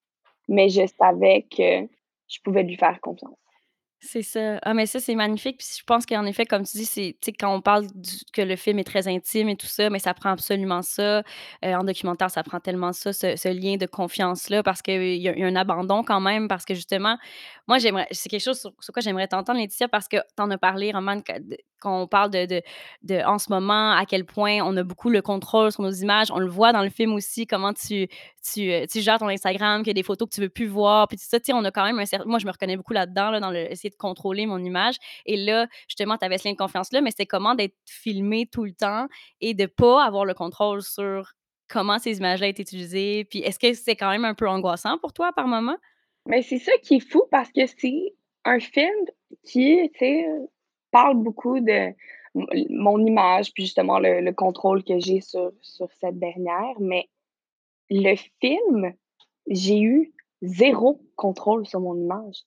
mais 0.50 0.70
je 0.70 0.88
savais 1.00 1.44
que 1.44 1.88
je 2.30 2.40
pouvais 2.44 2.64
lui 2.64 2.78
faire 2.78 3.00
confiance. 3.02 3.38
C'est 4.08 4.22
ça. 4.22 4.60
Ah, 4.62 4.74
mais 4.76 4.86
ça, 4.86 5.00
c'est 5.00 5.16
magnifique. 5.16 5.58
Puis 5.58 5.68
je 5.80 5.84
pense 5.84 6.06
qu'en 6.06 6.26
effet, 6.26 6.46
comme 6.46 6.64
tu 6.64 6.78
dis, 6.78 6.86
c'est 6.86 7.16
quand 7.40 7.54
on 7.56 7.62
parle 7.62 7.88
que 8.34 8.42
le 8.42 8.56
film 8.56 8.78
est 8.78 8.84
très 8.84 9.08
intime 9.08 9.50
et 9.50 9.56
tout 9.56 9.66
ça, 9.66 9.90
mais 9.90 9.98
ça 10.00 10.14
prend 10.14 10.30
absolument 10.30 10.84
ça. 10.84 11.20
Heu, 11.64 11.74
en 11.76 11.84
documentaire, 11.84 12.30
ça 12.30 12.44
prend 12.44 12.60
tellement 12.60 12.94
ça, 12.94 13.14
ce 13.14 13.48
lien 13.50 13.78
de 13.78 13.88
confiance-là, 13.88 14.62
parce 14.62 14.82
qu'il 14.84 15.02
y 15.16 15.22
y 15.24 15.30
a 15.44 15.48
un 15.48 15.56
abandon 15.56 16.04
quand 16.04 16.20
même, 16.22 16.48
parce 16.48 16.66
que 16.66 16.76
justement, 16.76 17.18
moi, 17.68 17.80
j'aimerais 17.80 18.08
c'est 18.12 18.30
quelque 18.30 18.44
chose 18.44 18.60
sur 18.60 18.72
sur 18.80 18.94
quoi 18.94 19.02
j'aimerais 19.02 19.28
t'entendre, 19.28 19.60
Laetitia, 19.60 19.88
parce 19.88 20.08
que 20.08 20.18
tu 20.18 20.42
en 20.44 20.52
as 20.52 20.58
parlé, 20.60 20.92
de 20.92 21.58
qu'on 21.86 22.08
parle 22.08 22.32
de 22.32 22.46
de 22.46 22.62
de 23.04 23.26
en 23.26 23.40
ce 23.40 23.50
moment, 23.50 23.92
à 23.92 24.06
quel 24.06 24.26
point 24.26 24.60
on 24.64 24.76
a 24.78 24.84
beaucoup 24.84 25.10
le 25.10 25.22
contrôle 25.22 25.72
sur 25.72 25.84
nos 25.84 25.92
images. 25.92 26.32
On 26.32 26.40
le 26.40 26.48
voit 26.48 26.74
dans 26.74 26.84
le 26.84 26.90
film 26.90 27.14
aussi, 27.14 27.48
comment 27.48 27.74
tu 27.74 28.08
tu, 28.54 28.72
heu, 28.72 28.86
tu 28.88 29.02
gères 29.02 29.20
ton 29.20 29.28
Instagram, 29.28 29.82
qu'il 29.82 29.88
y 29.88 29.92
a 29.92 29.94
des 29.94 30.04
photos 30.04 30.30
que 30.30 30.36
tu 30.36 30.42
veux 30.42 30.50
plus 30.50 30.68
voir, 30.68 31.08
puis 31.08 31.18
tout 31.18 31.26
ça. 31.28 31.40
Tu 31.40 31.46
sais, 31.48 31.54
on 31.54 31.64
a 31.64 31.72
quand 31.72 31.86
même 31.86 32.00
un 32.00 32.06
cer 32.06 32.26
moi, 32.28 32.40
je 32.40 32.46
me 32.46 32.52
reconnais 32.52 32.78
beaucoup 32.78 32.94
là-dedans, 32.94 33.32
là, 33.32 33.40
dans 33.40 33.52
le 33.52 33.72
essayer 33.72 33.90
de 33.90 33.96
contrôler 33.96 34.46
mon 34.46 34.60
image 34.64 34.96
et 35.26 35.38
là, 35.38 35.68
justement, 35.88 36.18
tu 36.18 36.26
avais 36.26 36.38
ce 36.38 36.48
lien 36.48 36.54
de 36.54 36.58
confiance-là, 36.58 37.02
mais 37.02 37.12
c'était 37.12 37.26
comment 37.26 37.56
d'être 37.56 37.76
filmé 37.86 38.48
tout 38.52 38.66
le 38.66 38.74
temps 38.74 39.08
et 39.42 39.54
de 39.54 39.66
pas 39.66 40.04
avoir 40.04 40.26
le 40.26 40.34
contrôle 40.34 40.82
sur 40.82 41.34
comment 41.68 42.00
ces 42.00 42.18
images-là 42.18 42.48
étaient 42.48 42.64
utilisées? 42.64 43.26
Puis 43.26 43.40
est-ce 43.40 43.60
que 43.60 43.74
c'est 43.74 43.96
quand 43.96 44.10
même 44.10 44.26
un 44.26 44.34
peu 44.34 44.48
angoissant 44.48 44.98
pour 44.98 45.14
toi 45.14 45.32
par 45.34 45.48
moment? 45.48 45.78
Mais 46.28 46.42
c'est 46.42 46.60
ça 46.60 46.72
qui 46.84 46.96
est 46.96 47.12
fou 47.12 47.24
parce 47.32 47.52
que 47.52 47.66
c'est 47.68 48.14
un 48.46 48.60
film 48.60 49.06
qui, 49.44 49.90
tu 49.94 50.00
sais, 50.00 50.26
parle 50.96 51.18
beaucoup 51.18 51.60
de 51.60 51.94
mon 52.70 53.06
image, 53.06 53.54
puis 53.54 53.64
justement 53.64 54.00
le 54.00 54.22
le 54.22 54.34
contrôle 54.34 54.82
que 54.84 54.98
j'ai 55.00 55.20
sur 55.20 55.52
sur 55.62 55.92
cette 56.00 56.20
dernière, 56.20 56.76
mais 56.80 57.10
le 57.90 58.16
film, 58.42 58.94
j'ai 59.48 59.82
eu 59.82 60.14
0 60.42 61.02
contrôle 61.18 61.68
sur 61.68 61.82
mon 61.82 61.96
image. 61.96 62.38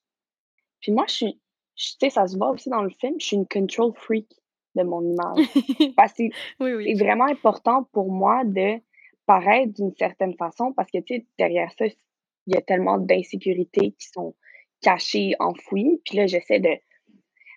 Puis 0.81 0.91
moi, 0.91 1.05
je 1.07 1.13
suis 1.13 1.33
tu 1.75 1.95
sais, 1.99 2.09
ça 2.09 2.27
se 2.27 2.37
voit 2.37 2.49
aussi 2.49 2.69
dans 2.69 2.81
le 2.81 2.89
film, 2.89 3.15
je 3.19 3.27
suis 3.27 3.35
une 3.37 3.47
control 3.47 3.93
freak 3.95 4.27
de 4.75 4.83
mon 4.83 5.01
image. 5.01 5.45
Parce 5.95 6.13
que 6.13 6.23
Oui, 6.59 6.97
c'est 6.97 7.03
vraiment 7.03 7.25
important 7.25 7.83
pour 7.93 8.11
moi 8.11 8.43
de 8.45 8.81
paraître 9.25 9.73
d'une 9.73 9.93
certaine 9.95 10.35
façon 10.35 10.73
parce 10.73 10.89
que, 10.89 10.97
tu 10.97 11.17
sais, 11.17 11.25
derrière 11.37 11.71
ça, 11.77 11.85
il 11.85 12.55
y 12.55 12.57
a 12.57 12.61
tellement 12.61 12.97
d'insécurités 12.97 13.91
qui 13.91 14.07
sont 14.11 14.33
cachées, 14.81 15.35
enfouies. 15.39 16.01
Puis 16.03 16.17
là, 16.17 16.25
j'essaie 16.25 16.59
de 16.59 16.75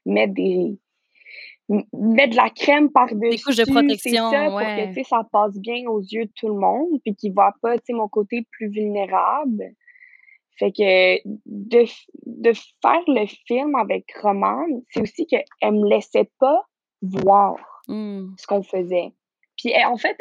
mettre 0.06 0.34
des 0.34 0.78
mettre 1.68 2.32
de 2.32 2.36
la 2.36 2.50
crème 2.50 2.90
Des 3.12 3.38
couches 3.38 3.56
de 3.56 3.72
par-dessus, 3.72 3.98
c'est 3.98 4.10
ça, 4.10 4.30
protection, 4.30 4.50
pour 4.50 4.94
que, 4.94 5.08
ça 5.08 5.26
passe 5.32 5.58
bien 5.58 5.88
aux 5.88 6.00
yeux 6.00 6.26
de 6.26 6.32
tout 6.34 6.48
le 6.48 6.58
monde, 6.58 7.00
puis 7.02 7.14
qu'ils 7.14 7.32
voient 7.32 7.54
pas, 7.62 7.76
mon 7.90 8.08
côté 8.08 8.46
plus 8.50 8.68
vulnérable. 8.68 9.64
Fait 10.58 10.70
que 10.72 11.16
de 11.46 11.86
de 12.26 12.52
faire 12.82 13.02
le 13.06 13.26
film 13.46 13.74
avec 13.74 14.04
Romane, 14.20 14.82
c'est 14.90 15.00
aussi 15.00 15.26
qu'elle 15.26 15.44
me 15.62 15.88
laissait 15.88 16.30
pas 16.38 16.66
voir 17.00 17.56
Mmh. 17.88 18.34
ce 18.38 18.46
qu'on 18.46 18.62
faisait. 18.62 19.12
Puis 19.56 19.70
elle 19.70 19.86
en 19.86 19.96
fait, 19.96 20.16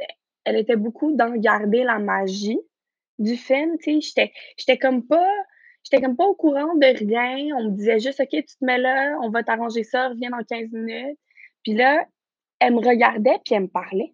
elle 0.46 0.56
était 0.56 0.76
beaucoup 0.76 1.16
dans 1.16 1.32
garder 1.36 1.84
la 1.84 2.00
magie 2.00 2.60
du 3.20 3.36
film, 3.36 3.78
tu 3.78 3.94
sais? 3.94 4.02
J'étais 4.02 4.34
j'étais 4.58 4.78
comme 4.78 5.06
pas 5.06 5.30
j'étais 5.84 6.02
comme 6.02 6.16
pas 6.16 6.26
au 6.26 6.36
courant 6.36 6.76
de 6.76 6.98
rien. 6.98 7.56
On 7.58 7.66
me 7.66 7.76
disait 7.76 8.00
juste: 8.00 8.20
«OK, 8.20 8.30
tu 8.30 8.44
te 8.44 8.66
mets 8.66 8.78
là, 8.78 9.18
on 9.22 9.30
va 9.30 9.44
t'arranger 9.44 9.84
ça, 9.84 10.10
reviens 10.10 10.30
dans 10.30 10.44
15 10.44 10.72
minutes». 10.72 11.18
Puis 11.64 11.74
là, 11.74 12.06
elle 12.60 12.74
me 12.74 12.80
regardait 12.80 13.40
puis 13.46 13.56
elle 13.56 13.64
me 13.64 13.68
parlait. 13.68 14.14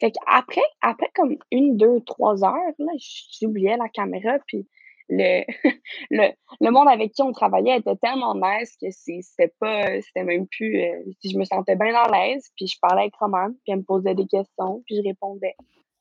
Fait 0.00 0.12
qu'après 0.12 0.62
après 0.80 1.10
comme 1.14 1.36
1-2-3 1.52 2.44
heures, 2.44 2.74
là, 2.78 2.92
j'oubliais 3.40 3.76
la 3.76 3.88
caméra 3.88 4.38
puis 4.46 4.66
le 5.08 5.44
le 6.10 6.30
le 6.60 6.70
monde 6.70 6.88
avec 6.88 7.12
qui 7.12 7.22
on 7.22 7.32
travaillait 7.32 7.78
était 7.78 7.96
tellement 7.96 8.34
nice 8.34 8.76
que 8.80 8.86
c'était 8.90 9.52
pas 9.58 10.00
c'était 10.02 10.24
même 10.24 10.46
plus, 10.46 10.82
heu, 10.82 11.04
je 11.24 11.36
me 11.36 11.44
sentais 11.44 11.76
bien 11.76 11.94
à 11.94 12.10
l'aise, 12.10 12.48
puis 12.56 12.66
je 12.66 12.78
parlais 12.80 13.02
avec 13.02 13.16
Romane, 13.16 13.54
puis 13.64 13.72
elle 13.72 13.78
me 13.78 13.82
posait 13.84 14.14
des 14.14 14.26
questions, 14.26 14.82
puis 14.86 14.96
je 14.96 15.02
répondais. 15.02 15.54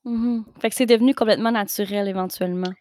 Mmh 0.05 0.37
mh. 0.37 0.45
Fait 0.61 0.69
que 0.69 0.75
c'est 0.75 0.85
devenu 0.85 1.13
complètement 1.13 1.51
naturel 1.51 2.07
éventuellement. 2.07 2.71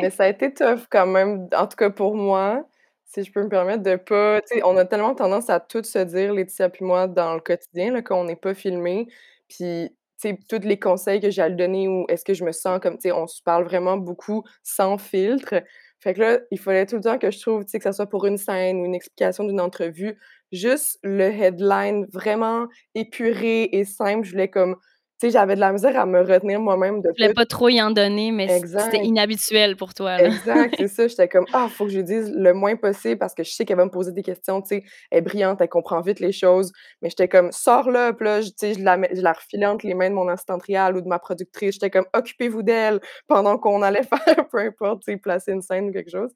Mais 0.00 0.10
ça 0.10 0.24
a 0.24 0.28
été 0.28 0.52
tough 0.52 0.86
quand 0.90 1.06
même, 1.06 1.48
en 1.56 1.66
tout 1.66 1.76
cas 1.76 1.90
pour 1.90 2.14
moi, 2.14 2.64
si 3.06 3.24
je 3.24 3.32
peux 3.32 3.42
me 3.42 3.48
permettre 3.48 3.82
de 3.82 3.96
pas 3.96 4.40
on 4.64 4.76
a 4.76 4.84
tellement 4.84 5.14
tendance 5.14 5.50
à 5.50 5.60
tout 5.60 5.82
se 5.82 5.98
dire, 5.98 6.32
Laetitia 6.32 6.68
puis 6.68 6.84
moi, 6.84 7.06
dans 7.08 7.34
le 7.34 7.40
quotidien, 7.40 7.92
là, 7.92 8.02
quand 8.02 8.20
on 8.20 8.24
n'est 8.24 8.36
pas 8.36 8.54
filmés. 8.54 9.08
Puis 9.48 9.90
tu 10.20 10.28
sais, 10.28 10.38
tous 10.48 10.66
les 10.66 10.78
conseils 10.78 11.20
que 11.20 11.30
j'ai 11.30 11.42
à 11.42 11.50
donner 11.50 11.88
ou 11.88 12.04
est-ce 12.08 12.24
que 12.24 12.34
je 12.34 12.44
me 12.44 12.52
sens 12.52 12.78
comme 12.80 12.96
tu 12.96 13.08
sais, 13.08 13.12
on 13.12 13.26
se 13.26 13.42
parle 13.42 13.64
vraiment 13.64 13.96
beaucoup 13.96 14.44
sans 14.62 14.98
filtre. 14.98 15.54
Fait 15.98 16.14
que 16.14 16.20
là, 16.20 16.38
il 16.50 16.58
fallait 16.58 16.86
tout 16.86 16.96
le 16.96 17.02
temps 17.02 17.18
que 17.18 17.30
je 17.30 17.40
trouve, 17.40 17.64
tu 17.64 17.70
sais, 17.70 17.78
que 17.78 17.84
ça 17.84 17.92
soit 17.92 18.08
pour 18.08 18.26
une 18.26 18.38
scène 18.38 18.80
ou 18.80 18.84
une 18.84 18.94
explication 18.94 19.44
d'une 19.44 19.60
entrevue, 19.60 20.18
juste 20.52 20.98
le 21.02 21.24
headline 21.24 22.06
vraiment 22.12 22.68
épuré 22.94 23.64
et 23.72 23.84
simple. 23.84 24.24
Je 24.26 24.32
voulais 24.32 24.48
comme 24.50 24.76
sais, 25.20 25.30
j'avais 25.30 25.54
de 25.54 25.60
la 25.60 25.72
misère 25.72 25.98
à 25.98 26.06
me 26.06 26.20
retenir 26.20 26.60
moi-même 26.60 27.00
de 27.00 27.08
Tu 27.14 27.22
voulais 27.22 27.34
pas 27.34 27.46
trop 27.46 27.68
y 27.68 27.80
en 27.80 27.90
donner, 27.90 28.32
mais 28.32 28.48
c'était 28.48 28.98
inhabituel 29.02 29.76
pour 29.76 29.94
toi, 29.94 30.18
là. 30.18 30.28
exact, 30.28 30.74
c'est 30.78 30.88
ça. 30.88 31.06
J'étais 31.08 31.28
comme: 31.28 31.46
«Ah, 31.52 31.68
faut 31.70 31.84
que 31.86 31.90
je 31.90 31.98
lui 31.98 32.04
dise 32.04 32.32
le 32.34 32.52
moins 32.54 32.76
possible 32.76 33.18
parce 33.18 33.34
que 33.34 33.42
je 33.44 33.50
sais 33.50 33.64
qu'elle 33.64 33.76
va 33.76 33.84
me 33.84 33.90
poser 33.90 34.12
des 34.12 34.22
questions», 34.22 34.62
tu 34.62 34.68
sais. 34.76 34.84
Elle 35.10 35.18
est 35.18 35.22
brillante, 35.22 35.60
elle 35.60 35.68
comprend 35.68 36.00
vite 36.00 36.20
les 36.20 36.32
choses, 36.32 36.72
mais 37.02 37.10
j'étais 37.10 37.28
comme: 37.28 37.52
«Sors-la», 37.52 38.12
puis 38.12 38.24
là, 38.24 38.40
je 38.40 38.48
tu 38.48 38.54
sais, 38.58 38.74
je 38.74 38.82
la 38.82 38.98
je 39.12 39.20
la 39.20 39.32
refilais 39.32 39.66
entre 39.66 39.86
les 39.86 39.94
mains 39.94 40.10
de 40.10 40.14
mon 40.14 40.28
assistante 40.28 40.62
réelle 40.62 40.96
ou 40.96 41.00
de 41.00 41.08
ma 41.08 41.18
productrice. 41.18 41.74
J'étais 41.74 41.90
comme: 41.90 42.06
«Occupez-vous 42.14 42.62
d'elle», 42.62 43.00
pendant 43.28 43.58
qu'on 43.58 43.82
allait 43.82 44.02
faire 44.26 44.48
peu 44.50 44.58
importe, 44.58 45.02
tu 45.02 45.12
sais, 45.12 45.18
placer 45.18 45.52
une 45.52 45.62
scène 45.62 45.88
ou 45.90 45.92
quelque 45.92 46.10
chose. 46.10 46.30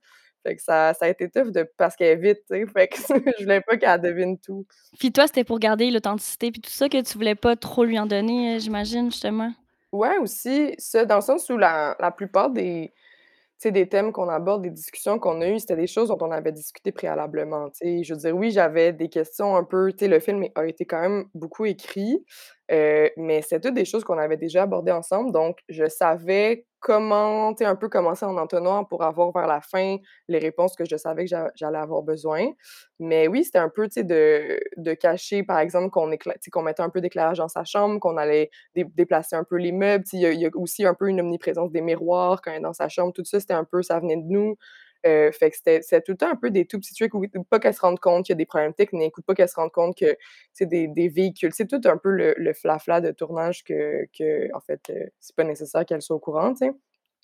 Fait 0.44 0.56
que 0.56 0.62
ça 0.62 0.94
ça 0.94 1.06
a 1.06 1.08
été 1.08 1.28
tough 1.30 1.50
de 1.50 1.68
parce 1.76 1.96
qu'elle 1.96 2.18
est 2.18 2.20
vite, 2.20 2.40
tu 2.50 2.56
sais, 2.56 2.66
fait 2.66 2.88
que 2.88 2.96
je 3.38 3.42
voulais 3.42 3.60
pas 3.62 3.76
qu'elle 3.76 4.00
devine 4.00 4.38
tout. 4.38 4.66
Puis 4.98 5.10
toi, 5.12 5.26
c'était 5.26 5.44
pour 5.44 5.58
garder 5.58 5.90
l'authenticité 5.90 6.50
puis 6.52 6.60
tout 6.60 6.70
ça 6.70 6.88
que 6.88 7.00
tu 7.02 7.14
voulais 7.14 7.34
pas 7.34 7.56
trop 7.56 7.84
lui 7.84 7.98
en 7.98 8.06
donner, 8.06 8.56
heu, 8.56 8.58
j'imagine, 8.58 9.10
justement? 9.10 9.52
Ouais, 9.92 10.18
aussi, 10.18 10.74
ça, 10.78 11.04
dans 11.04 11.16
le 11.16 11.20
sens 11.20 11.48
où 11.50 11.56
la 11.56 11.96
la 12.00 12.10
plupart 12.10 12.50
des 12.50 12.92
des 13.64 13.88
thèmes 13.88 14.12
qu'on 14.12 14.28
aborde, 14.28 14.62
des 14.62 14.70
discussions 14.70 15.18
qu'on 15.18 15.40
a 15.40 15.48
eues, 15.48 15.58
c'était 15.58 15.76
des 15.76 15.86
choses 15.86 16.08
dont 16.08 16.18
on 16.20 16.30
avait 16.30 16.52
discuté 16.52 16.92
préalablement, 16.92 17.70
tu 17.70 17.78
sais. 17.78 18.04
Je 18.04 18.14
veux 18.14 18.20
dire, 18.20 18.36
oui, 18.36 18.50
j'avais 18.50 18.92
des 18.92 19.08
questions 19.08 19.56
un 19.56 19.64
peu 19.64 19.90
tu 19.92 20.00
sais, 20.00 20.08
le 20.08 20.20
film 20.20 20.44
a 20.54 20.66
été 20.66 20.84
quand 20.84 21.00
même 21.00 21.24
beaucoup 21.34 21.64
écrit, 21.64 22.24
heu, 22.70 23.10
mais 23.16 23.42
c'est 23.42 23.60
toutes 23.60 23.74
des 23.74 23.84
choses 23.84 24.04
qu'on 24.04 24.18
avait 24.18 24.36
déjà 24.36 24.64
abordées 24.64 24.92
ensemble, 24.92 25.32
donc 25.32 25.58
je 25.68 25.88
savais 25.88 26.66
comment, 26.84 27.54
un 27.58 27.76
peu 27.76 27.88
commencer 27.88 28.26
en 28.26 28.36
entonnoir 28.36 28.86
pour 28.86 29.04
avoir 29.04 29.32
vers 29.32 29.46
la 29.46 29.62
fin 29.62 29.96
les 30.28 30.38
réponses 30.38 30.76
que 30.76 30.84
je 30.84 30.96
savais 30.98 31.24
que 31.24 31.30
j'a 31.30 31.50
j'allais 31.54 31.78
avoir 31.78 32.02
besoin. 32.02 32.50
Mais 33.00 33.26
oui, 33.26 33.42
c'était 33.44 33.58
un 33.58 33.70
peu, 33.70 33.88
de 33.88 34.60
de 34.76 34.92
cacher, 34.92 35.42
par 35.44 35.60
exemple, 35.60 35.88
qu'on 35.90 36.06
mettait 36.62 36.82
un 36.82 36.90
peu 36.90 37.00
d'éclairage 37.00 37.38
dans 37.38 37.48
sa 37.48 37.64
chambre, 37.64 37.98
qu'on 38.00 38.18
allait 38.18 38.50
dé 38.74 38.84
déplacer 38.84 39.34
un 39.34 39.44
peu 39.44 39.56
les 39.56 39.72
meubles. 39.72 40.04
Il 40.12 40.20
y 40.20 40.46
a 40.46 40.50
aussi 40.54 40.84
un 40.84 40.92
peu 40.92 41.08
une 41.08 41.20
omniprésence 41.22 41.72
des 41.72 41.80
miroirs 41.80 42.42
quand 42.42 42.50
elle 42.50 42.58
est 42.58 42.60
dans 42.60 42.74
sa 42.74 42.90
chambre. 42.90 43.14
Tout 43.14 43.24
ça, 43.24 43.40
c'était 43.40 43.54
un 43.54 43.64
peu 43.64 43.82
ça 43.82 43.98
venait 43.98 44.18
de 44.18 44.28
nous. 44.28 44.56
Heu, 45.06 45.30
fait 45.32 45.50
que 45.50 45.56
c'était 45.56 46.00
tout 46.02 46.12
le 46.12 46.16
temps 46.18 46.30
un 46.30 46.36
peu 46.36 46.50
des 46.50 46.66
tout 46.66 46.78
petits 46.80 46.94
trucs 46.94 47.14
ou 47.14 47.24
ou 47.36 47.44
pas 47.44 47.58
qu'elle 47.60 47.74
se 47.74 47.80
rende 47.80 48.00
compte 48.00 48.24
qu'il 48.26 48.32
y 48.32 48.36
a 48.36 48.36
des 48.36 48.46
problèmes 48.46 48.74
techniques 48.74 49.18
ou 49.18 49.22
pas 49.22 49.34
qu'elle 49.34 49.48
se 49.48 49.56
rende 49.56 49.72
compte 49.72 49.96
que, 49.98 50.16
c'est 50.52 50.66
des 50.66 50.88
des 50.88 51.08
véhicules. 51.08 51.52
C'est 51.54 51.66
tout 51.68 51.80
un 51.86 51.96
peu 51.98 52.10
le 52.10 52.34
le 52.38 52.52
flafla 52.54 53.00
de 53.00 53.10
tournage 53.12 53.64
que 53.64 54.06
que 54.18 54.48
en 54.54 54.60
fait, 54.60 54.80
heu, 54.90 55.10
c'est 55.20 55.36
pas 55.36 55.44
nécessaire 55.44 55.84
qu'elle 55.86 56.02
soit 56.02 56.16
au 56.16 56.20
courant, 56.20 56.52
tu 56.54 56.66
sais. 56.66 56.72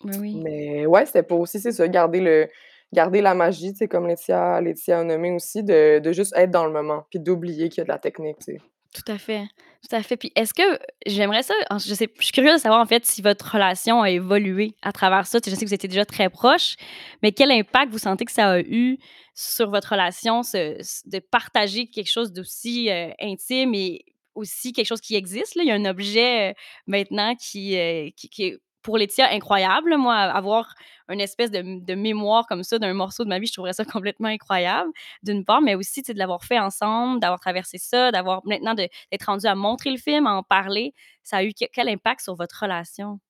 Oui, 0.05 0.17
oui. 0.19 0.45
Mais 0.45 0.87
ouais, 0.87 1.07
c'était 1.07 1.23
pour 1.25 1.41
aussi, 1.41 1.61
c'est 1.61 1.73
ça, 1.73 1.89
garder 1.89 2.21
le 2.21 2.49
garder 2.93 3.23
la 3.23 3.35
magie, 3.35 3.73
tu 3.73 3.79
sais, 3.81 3.89
comme 3.89 4.07
Laetitia 4.09 4.61
Laetitia 4.63 5.01
a 5.01 5.05
nommé 5.05 5.33
aussi, 5.33 5.63
de 5.65 6.01
de 6.01 6.13
juste 6.13 6.35
être 6.37 6.51
dans 6.53 6.67
le 6.67 6.73
moment, 6.73 7.07
puis 7.11 7.21
d'oublier 7.21 7.69
qu'il 7.71 7.79
y 7.81 7.83
a 7.83 7.85
de 7.85 7.91
la 7.91 7.99
technique, 8.01 8.39
tu 8.41 8.55
sais. 8.57 8.63
Tout 8.95 9.03
à 9.13 9.19
fait, 9.19 9.45
tout 9.89 9.95
à 9.95 10.03
fait. 10.03 10.17
Puis 10.17 10.33
est-ce 10.35 10.53
que 10.53 10.63
j'aimerais 11.07 11.43
ça 11.45 11.55
je 11.79 11.95
suis 11.95 12.09
curieuse 12.33 12.55
de 12.57 12.61
savoir, 12.61 12.81
en 12.81 12.87
fait, 12.87 13.07
si 13.07 13.23
votre 13.23 13.53
relation 13.53 14.03
a 14.03 14.11
évolué 14.11 14.75
à 14.83 14.93
travers 14.93 15.27
ça. 15.27 15.39
Je 15.45 15.51
sais 15.51 15.61
que 15.61 15.67
vous 15.67 15.75
étiez 15.75 15.89
déjà 15.89 16.05
très 16.05 16.29
proches, 16.29 16.75
mais 17.23 17.31
quel 17.33 17.53
impact 17.53 17.93
vous 17.93 17.99
sentez 17.99 18.25
que 18.25 18.33
ça 18.33 18.51
a 18.51 18.61
eu 18.61 18.99
sur 19.35 19.71
votre 19.71 19.91
relation, 19.93 20.41
de 20.43 21.19
partager 21.21 21.87
quelque 21.87 22.11
chose 22.11 22.33
d'aussi, 22.33 22.89
heu, 22.91 23.13
intime 23.21 23.75
et 23.75 24.05
aussi 24.35 24.73
quelque 24.73 24.87
chose 24.87 25.01
qui 25.01 25.15
existe, 25.15 25.55
là? 25.55 25.63
Il 25.63 25.69
y 25.69 25.71
a 25.71 25.75
un 25.75 25.85
objet, 25.85 26.51
heu, 26.51 26.55
maintenant 26.89 27.35
qui, 27.37 27.77
heu, 27.77 28.11
qui 28.17 28.29
qui 28.29 28.45
est 28.47 28.59
pour 28.83 28.99
Laetitia 28.99 29.33
incroyable. 29.33 29.97
Moi, 29.97 30.15
avoir 30.15 30.75
une 31.09 31.21
espèce 31.21 31.51
de 31.51 31.95
mémoire 31.95 32.47
comme 32.47 32.63
ça 32.63 32.79
d'un 32.79 32.95
morceau 32.95 33.25
de 33.25 33.29
ma 33.29 33.39
vie, 33.39 33.47
je 33.47 33.53
trouverais 33.53 33.73
ça 33.73 33.85
complètement 33.85 34.29
incroyable, 34.29 34.91
d'une 35.23 35.45
part, 35.45 35.61
mais 35.61 35.75
aussi, 35.75 36.03
de 36.03 36.19
l'avoir 36.19 36.45
fait 36.45 36.59
ensemble, 36.59 37.21
d'avoir 37.21 37.41
traversé 37.41 37.79
ça, 37.79 38.11
d'avoir 38.11 38.43
maintenant 38.45 38.75
d'être 38.75 39.25
rendus 39.25 39.47
à 39.47 39.55
montrer 39.55 39.91
le 39.91 39.99
film, 39.99 40.27
à 40.27 40.35
en 40.35 40.43
parler. 40.43 40.95
Ça 41.23 41.39
a 41.39 41.45
eu 41.45 41.53
que 41.53 41.67
quel 41.73 41.89
impact 41.89 42.21
sur 42.21 42.35
votre 42.35 42.63
relation? 42.63 43.21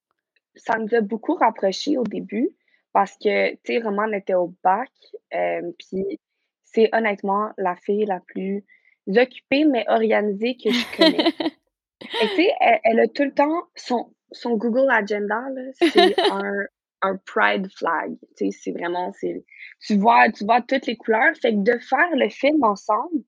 Ça 0.57 0.78
nous 0.78 0.95
a 0.95 1.00
beaucoup 1.00 1.35
rapprochés 1.35 1.97
au 1.97 2.04
début 2.04 2.50
parce 2.92 3.12
que, 3.12 3.52
tu 3.52 3.61
sais, 3.64 3.78
Romane 3.78 4.14
était 4.14 4.35
au 4.35 4.54
bac, 4.64 4.90
hem, 5.30 5.73
puis 5.78 6.19
c'est 6.64 6.88
honnêtement 6.92 7.50
la 7.57 7.76
fille 7.76 8.04
la 8.04 8.21
plus 8.21 8.64
occupée 9.07 9.64
mais 9.64 9.85
organisée 9.88 10.57
que 10.57 10.71
je 10.71 10.97
connais. 10.97 11.25
Et 12.22 12.28
tu 12.28 12.34
sais, 12.36 12.54
elle 12.60 12.80
elle 12.84 13.00
a 13.00 13.08
tout 13.08 13.24
le 13.24 13.32
temps 13.32 13.62
son 13.76 14.12
son 14.32 14.56
Google 14.56 14.90
Agenda 14.90 15.42
c'est 15.74 16.14
un 16.30 16.66
un 17.02 17.16
pride 17.16 17.68
flag. 17.72 18.14
Tu 18.36 18.50
sais, 18.50 18.58
c'est 18.62 18.72
vraiment 18.72 19.12
tu 19.20 19.96
vois 19.96 20.30
tu 20.30 20.44
vois 20.44 20.60
toutes 20.60 20.86
les 20.86 20.96
couleurs. 20.96 21.34
Fait 21.40 21.52
que 21.52 21.58
de 21.58 21.78
faire 21.78 22.14
le 22.14 22.28
film 22.28 22.62
ensemble, 22.62 23.24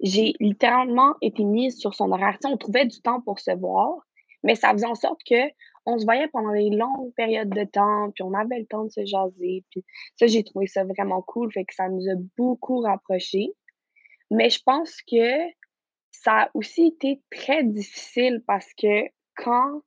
j'ai 0.00 0.34
littéralement 0.40 1.14
été 1.22 1.44
mise 1.44 1.78
sur 1.78 1.94
son 1.94 2.10
horaire. 2.12 2.38
Tu 2.40 2.48
sais, 2.48 2.54
on 2.54 2.56
trouvait 2.56 2.86
du 2.86 3.00
temps 3.00 3.20
pour 3.20 3.40
se 3.40 3.52
voir, 3.52 3.98
mais 4.42 4.54
ça 4.54 4.72
faisait 4.72 4.86
en 4.86 4.94
sorte 4.94 5.20
qu'on 5.26 5.98
se 5.98 6.04
voyait 6.04 6.28
pendant 6.28 6.52
des 6.52 6.70
longues 6.70 7.12
périodes 7.16 7.50
de 7.50 7.64
temps, 7.64 8.10
puis 8.14 8.22
on 8.22 8.34
avait 8.34 8.58
le 8.58 8.66
temps 8.66 8.84
de 8.84 8.90
se 8.90 9.04
jaser, 9.04 9.64
puis 9.70 9.84
ça, 10.16 10.26
j'ai 10.26 10.44
trouvé 10.44 10.66
ça 10.66 10.84
vraiment 10.84 11.22
cool, 11.22 11.50
fait 11.52 11.64
que 11.64 11.74
ça 11.74 11.88
nous 11.88 12.08
a 12.08 12.14
beaucoup 12.36 12.80
rapprochés. 12.80 13.52
Mais 14.30 14.50
je 14.50 14.60
pense 14.64 15.02
que 15.02 15.46
ça 16.22 16.42
a 16.42 16.50
aussi 16.54 16.86
été 16.86 17.20
très 17.30 17.62
difficile 17.62 18.42
parce 18.46 18.72
que 18.74 19.06
quand, 19.36 19.82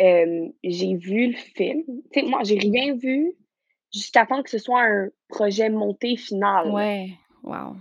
j'ai 0.00 0.94
vu 0.96 1.28
le 1.28 1.36
film, 1.36 1.82
tu 2.12 2.20
sais, 2.20 2.26
moi, 2.26 2.40
j'ai 2.44 2.58
rien 2.58 2.94
vu 2.94 3.32
jusqu'à 3.92 4.26
temps 4.26 4.42
que 4.42 4.50
ce 4.50 4.58
soit 4.58 4.82
un 4.82 5.08
projet 5.28 5.70
monté 5.70 6.16
final. 6.16 6.70
Ouais, 6.70 7.10
wow. 7.42 7.76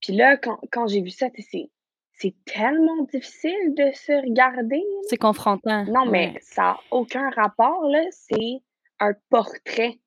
Puis 0.00 0.12
là, 0.12 0.36
quand 0.36 0.58
quand 0.70 0.86
j'ai 0.86 1.00
vu 1.00 1.10
ça, 1.10 1.30
tu 1.30 1.42
sais, 1.42 1.48
c'est 1.50 1.70
c'est 2.14 2.34
tellement 2.44 3.02
difficile 3.12 3.74
de 3.74 3.90
se 3.94 4.12
regarder. 4.12 4.82
C'est 5.08 5.16
confrontant, 5.16 5.84
Non, 5.86 6.06
mais 6.06 6.32
ouais. 6.32 6.38
ça 6.40 6.70
a 6.70 6.80
aucun 6.92 7.30
rapport, 7.30 7.82
là, 7.88 8.04
c'est 8.10 8.62
un 9.00 9.12
portrait. 9.28 9.98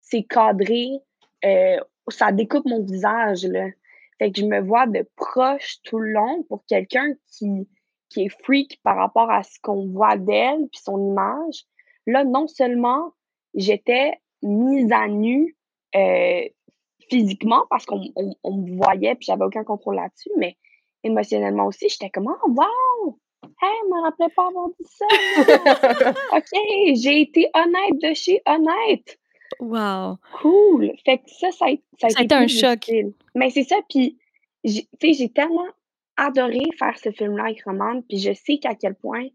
C'est 0.00 0.22
cadré, 0.22 0.90
ça 2.08 2.30
découpe 2.30 2.66
mon 2.66 2.84
visage, 2.84 3.44
là. 3.44 3.66
Fait 4.18 4.30
que 4.30 4.40
je 4.40 4.46
me 4.46 4.60
vois 4.60 4.86
de 4.86 5.08
proche 5.16 5.78
tout 5.84 5.98
le 5.98 6.12
long 6.12 6.44
pour 6.48 6.64
quelqu'un 6.66 7.14
qui 7.28 7.68
qui 8.10 8.26
est 8.26 8.42
freak 8.44 8.80
par 8.84 8.96
rapport 8.96 9.30
à 9.30 9.42
ce 9.42 9.58
qu'on 9.60 9.88
voit 9.88 10.16
d'elle 10.16 10.68
puis 10.70 10.80
son 10.82 10.98
image. 11.10 11.64
Là, 12.06 12.24
non 12.24 12.46
seulement 12.46 13.12
j'étais 13.54 14.12
mise 14.42 14.92
à 14.92 15.08
nu, 15.08 15.56
heu, 15.96 16.42
physiquement 17.10 17.64
parce 17.70 17.86
qu'on 17.86 18.02
on 18.16 18.34
on 18.44 18.52
me 18.58 18.76
voyait 18.76 19.14
puis 19.16 19.26
j'avais 19.26 19.44
aucun 19.44 19.64
contrôle 19.64 19.96
là-dessus, 19.96 20.30
mais 20.36 20.56
émotionnellement 21.02 21.66
aussi, 21.66 21.88
j'étais 21.88 22.10
comme: 22.10 22.28
«Oh 22.28 22.50
wow! 22.50 23.18
Hey, 23.62 23.70
je 23.84 23.94
me 23.94 24.02
rappelais 24.02 24.28
pas 24.36 24.46
avoir 24.48 24.68
dit 24.68 24.86
ça! 24.86 25.06
OK, 26.36 26.60
j'ai 26.94 27.20
été 27.22 27.50
honnête 27.54 28.00
de 28.02 28.14
chez 28.14 28.42
honnête! 28.46 29.18
Wow! 29.60 30.18
Cool!» 30.40 30.92
Fait 31.04 31.18
que 31.18 31.24
ça, 31.26 31.50
ça 31.52 31.66
a 31.66 31.70
ét 31.70 31.82
ça 32.00 32.06
a 32.06 32.10
Ça 32.10 32.20
a 32.20 32.22
été 32.22 32.34
été 32.34 32.44
un 32.44 32.46
choc. 32.46 32.80
difficile. 32.80 33.12
Mais 33.34 33.50
c'est 33.50 33.64
ça, 33.64 33.76
puis 33.88 34.18
j'ai 34.64 34.82
tu 35.00 35.08
sais, 35.08 35.12
j'ai 35.14 35.28
tellement 35.28 35.68
adoré 36.16 36.62
faire 36.78 36.96
ce 36.98 37.10
film-là 37.10 37.44
avec 37.44 37.64
Romane, 37.64 38.02
puis 38.04 38.18
je 38.18 38.32
sais 38.32 38.58
qu'à 38.58 38.74
quel 38.74 38.94
point 38.94 39.26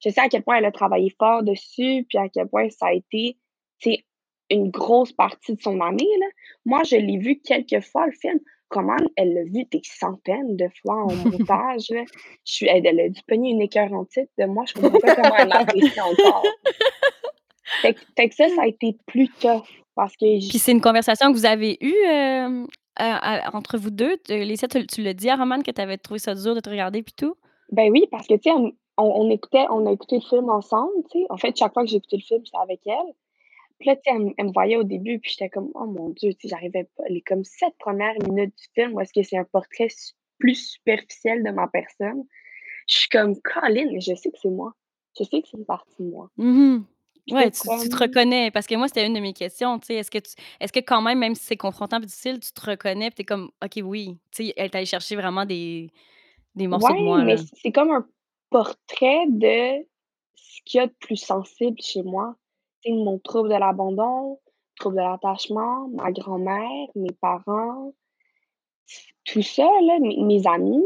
je 0.00 0.10
sais 0.10 0.20
à 0.20 0.28
quel 0.28 0.42
point 0.42 0.56
elle 0.56 0.64
a 0.64 0.72
travaillé 0.72 1.14
fort 1.18 1.42
dessus, 1.42 2.06
puis 2.08 2.18
à 2.18 2.28
quel 2.28 2.48
point 2.48 2.68
ça 2.70 2.86
a 2.86 2.92
été, 2.92 3.36
tu 3.80 3.90
sais, 3.90 4.04
une 4.50 4.70
grosse 4.70 5.12
partie 5.12 5.54
de 5.54 5.60
son 5.60 5.80
année, 5.80 6.08
là. 6.20 6.26
Moi, 6.64 6.82
je 6.84 6.96
l'ai 6.96 7.18
vu 7.18 7.40
quelques 7.40 7.84
fois 7.84 8.06
le 8.06 8.12
film. 8.12 8.38
Romane, 8.70 9.08
elle 9.16 9.34
l'a 9.34 9.44
vu 9.44 9.64
des 9.70 9.80
centaines 9.82 10.56
de 10.56 10.68
fois 10.82 11.04
en 11.04 11.14
montage, 11.26 11.90
là. 11.90 12.04
Je 12.44 12.52
suis 12.52 12.66
elle 12.66 12.86
elle 12.86 13.00
a 13.00 13.08
dû 13.08 13.20
pogner 13.26 13.50
une 13.50 13.62
écœurantite 13.62 14.30
de 14.38 14.44
moi, 14.44 14.64
je 14.66 14.74
comprends 14.74 14.98
pas 15.00 15.16
comment 15.16 15.36
elle 15.36 15.48
l'apprécie 15.48 16.00
encore. 16.00 16.44
Fait 17.82 17.94
que 17.94 18.00
fait 18.16 18.28
que 18.28 18.34
ça, 18.34 18.48
ça 18.48 18.62
a 18.62 18.66
été 18.66 18.96
plus 19.06 19.28
tough 19.40 19.64
parce 19.94 20.16
que 20.16 20.38
Puis 20.48 20.58
c'est 20.58 20.72
une 20.72 20.80
conversation 20.80 21.32
que 21.32 21.36
vous 21.36 21.46
avez 21.46 21.76
eue, 21.80 22.04
à 22.96 23.46
à 23.46 23.56
entre 23.56 23.78
vous 23.78 23.90
2? 23.90 24.16
De 24.28 24.34
Laetitia, 24.34 24.68
tu 24.68 25.02
l'as 25.02 25.14
dit 25.14 25.28
à 25.28 25.36
Romane 25.36 25.62
que 25.62 25.70
tu 25.70 25.80
avais 25.80 25.98
trouvé 25.98 26.18
ça 26.18 26.34
dur 26.34 26.54
de 26.54 26.60
te 26.60 26.70
regarder 26.70 27.02
puis 27.02 27.14
tout? 27.16 27.34
Ben 27.70 27.90
oui, 27.90 28.06
parce 28.10 28.26
que, 28.26 28.34
tu 28.34 28.44
sais, 28.44 28.52
on 28.52 28.72
on 28.96 29.04
on 29.04 29.30
écoutait 29.30 29.66
on 29.70 29.86
a 29.86 29.92
écouté 29.92 30.16
le 30.16 30.22
film 30.22 30.50
ensemble, 30.50 30.92
tu 31.10 31.20
sais. 31.20 31.26
En 31.30 31.36
fait, 31.36 31.56
chaque 31.56 31.72
fois 31.72 31.84
que 31.84 31.90
j'ai 31.90 31.96
écouté 31.96 32.16
le 32.16 32.22
film, 32.22 32.44
c'était 32.44 32.58
avec 32.62 32.80
elle. 32.86 33.14
Puis 33.78 33.88
là, 33.88 33.96
tu 33.96 34.02
sais, 34.10 34.34
elle 34.36 34.46
me 34.46 34.52
voyait 34.52 34.76
au 34.76 34.82
début, 34.84 35.20
puis 35.20 35.30
j'étais 35.30 35.48
comme: 35.48 35.70
«Oh 35.74 35.86
mon 35.86 36.08
Dieu», 36.10 36.32
tu 36.34 36.40
sais, 36.42 36.48
j'arrivais 36.48 36.88
pas 36.96 37.04
les 37.08 37.20
comme 37.20 37.44
7 37.44 37.74
premières 37.78 38.14
minutes 38.28 38.54
du 38.56 38.64
film 38.74 38.94
où 38.94 39.00
est-ce 39.00 39.12
que 39.12 39.22
c'est 39.22 39.38
un 39.38 39.44
portrait 39.44 39.88
plus 40.38 40.56
superficiel 40.72 41.44
de 41.44 41.50
ma 41.50 41.68
personne. 41.68 42.24
Je 42.88 42.96
suis 42.96 43.08
comme: 43.08 43.34
«Colin, 43.42 44.00
je 44.00 44.14
sais 44.14 44.30
que 44.30 44.38
c'est 44.42 44.50
moi. 44.50 44.72
Je 45.18 45.24
sais 45.24 45.40
que 45.42 45.48
c'est 45.48 45.58
une 45.58 45.66
partie 45.66 46.02
de 46.02 46.10
moi». 46.10 46.30
Mmh 46.36 46.76
mh. 46.76 46.84
Ouais, 47.30 47.50
tu 47.50 47.60
tu 47.82 47.88
te 47.88 47.96
reconnais 47.96 48.50
parce 48.50 48.66
que 48.66 48.74
moi, 48.74 48.88
c'était 48.88 49.06
une 49.06 49.14
de 49.14 49.20
mes 49.20 49.32
questions. 49.32 49.78
Est-ce 49.88 50.10
que 50.10 50.18
tu 50.18 50.30
est-ce 50.60 50.72
que 50.72 50.80
quand 50.80 51.02
même, 51.02 51.18
même 51.18 51.34
si 51.34 51.44
c'est 51.44 51.56
confrontant 51.56 51.98
puis 51.98 52.06
difficile, 52.06 52.40
tu 52.40 52.52
te 52.52 52.70
reconnais 52.70 53.10
puis 53.10 53.16
tu 53.16 53.22
es 53.22 53.24
comme: 53.24 53.50
«OK, 53.62 53.80
oui». 53.82 54.18
Elle 54.38 54.66
est 54.66 54.74
allée 54.74 54.86
chercher 54.86 55.16
vraiment 55.16 55.44
des 55.44 55.90
des 56.54 56.66
morceaux 56.66 56.92
de 56.92 57.00
moi, 57.00 57.22
mais 57.22 57.36
là. 57.36 57.42
c'est 57.62 57.72
comme 57.72 57.90
un 57.90 58.06
portrait 58.50 59.26
de 59.28 59.84
ce 60.34 60.60
qu'il 60.64 60.78
y 60.78 60.80
a 60.80 60.86
de 60.86 60.94
plus 61.00 61.16
sensible 61.16 61.76
chez 61.80 62.02
moi. 62.02 62.34
Mon 62.86 63.18
trouble 63.18 63.50
de 63.50 63.54
l'abandon, 63.54 64.38
trouble 64.76 64.96
de 64.96 65.02
l'attachement, 65.02 65.88
ma 65.88 66.10
grand-mère, 66.10 66.88
mes 66.94 67.12
parents, 67.20 67.92
tout 69.24 69.42
ça, 69.42 69.68
là, 69.82 69.98
mes 70.00 70.16
mes 70.22 70.46
amis 70.46 70.84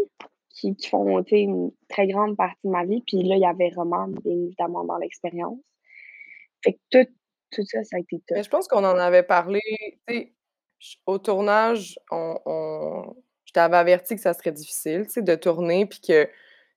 qui 0.51 0.75
qui 0.75 0.89
font, 0.89 1.23
une 1.31 1.71
très 1.89 2.07
grande 2.07 2.37
partie 2.37 2.61
de 2.65 2.71
ma 2.71 2.85
vie. 2.85 3.03
Puis 3.07 3.23
là, 3.23 3.37
il 3.37 3.43
y 3.43 3.47
avait 3.47 3.71
Roman, 3.75 4.09
bien 4.09 4.35
évidemment, 4.35 4.85
dans 4.85 4.97
l'expérience. 4.99 5.59
Fait 6.64 6.75
que 6.75 6.78
tout 7.04 7.12
tout 7.52 7.62
ça, 7.66 7.85
ça 7.85 7.97
a 7.97 8.00
été 8.00 8.16
Mais 8.31 8.37
tough. 8.40 8.45
je 8.45 8.49
pense 8.50 8.66
qu'on 8.69 8.85
en 8.85 8.97
avait 8.99 9.23
parlé, 9.23 9.61
tu 10.09 10.14
sais, 10.14 10.33
au 11.07 11.19
tournage, 11.19 11.99
on 12.11 12.38
on 12.47 13.14
je 13.47 13.52
t'avais 13.52 13.76
averti 13.76 14.14
que 14.16 14.23
ça 14.23 14.33
serait 14.35 14.52
difficile, 14.52 15.04
tu 15.07 15.12
sais, 15.14 15.23
de 15.23 15.35
tourner, 15.35 15.85
puis 15.87 16.00
que 16.00 16.28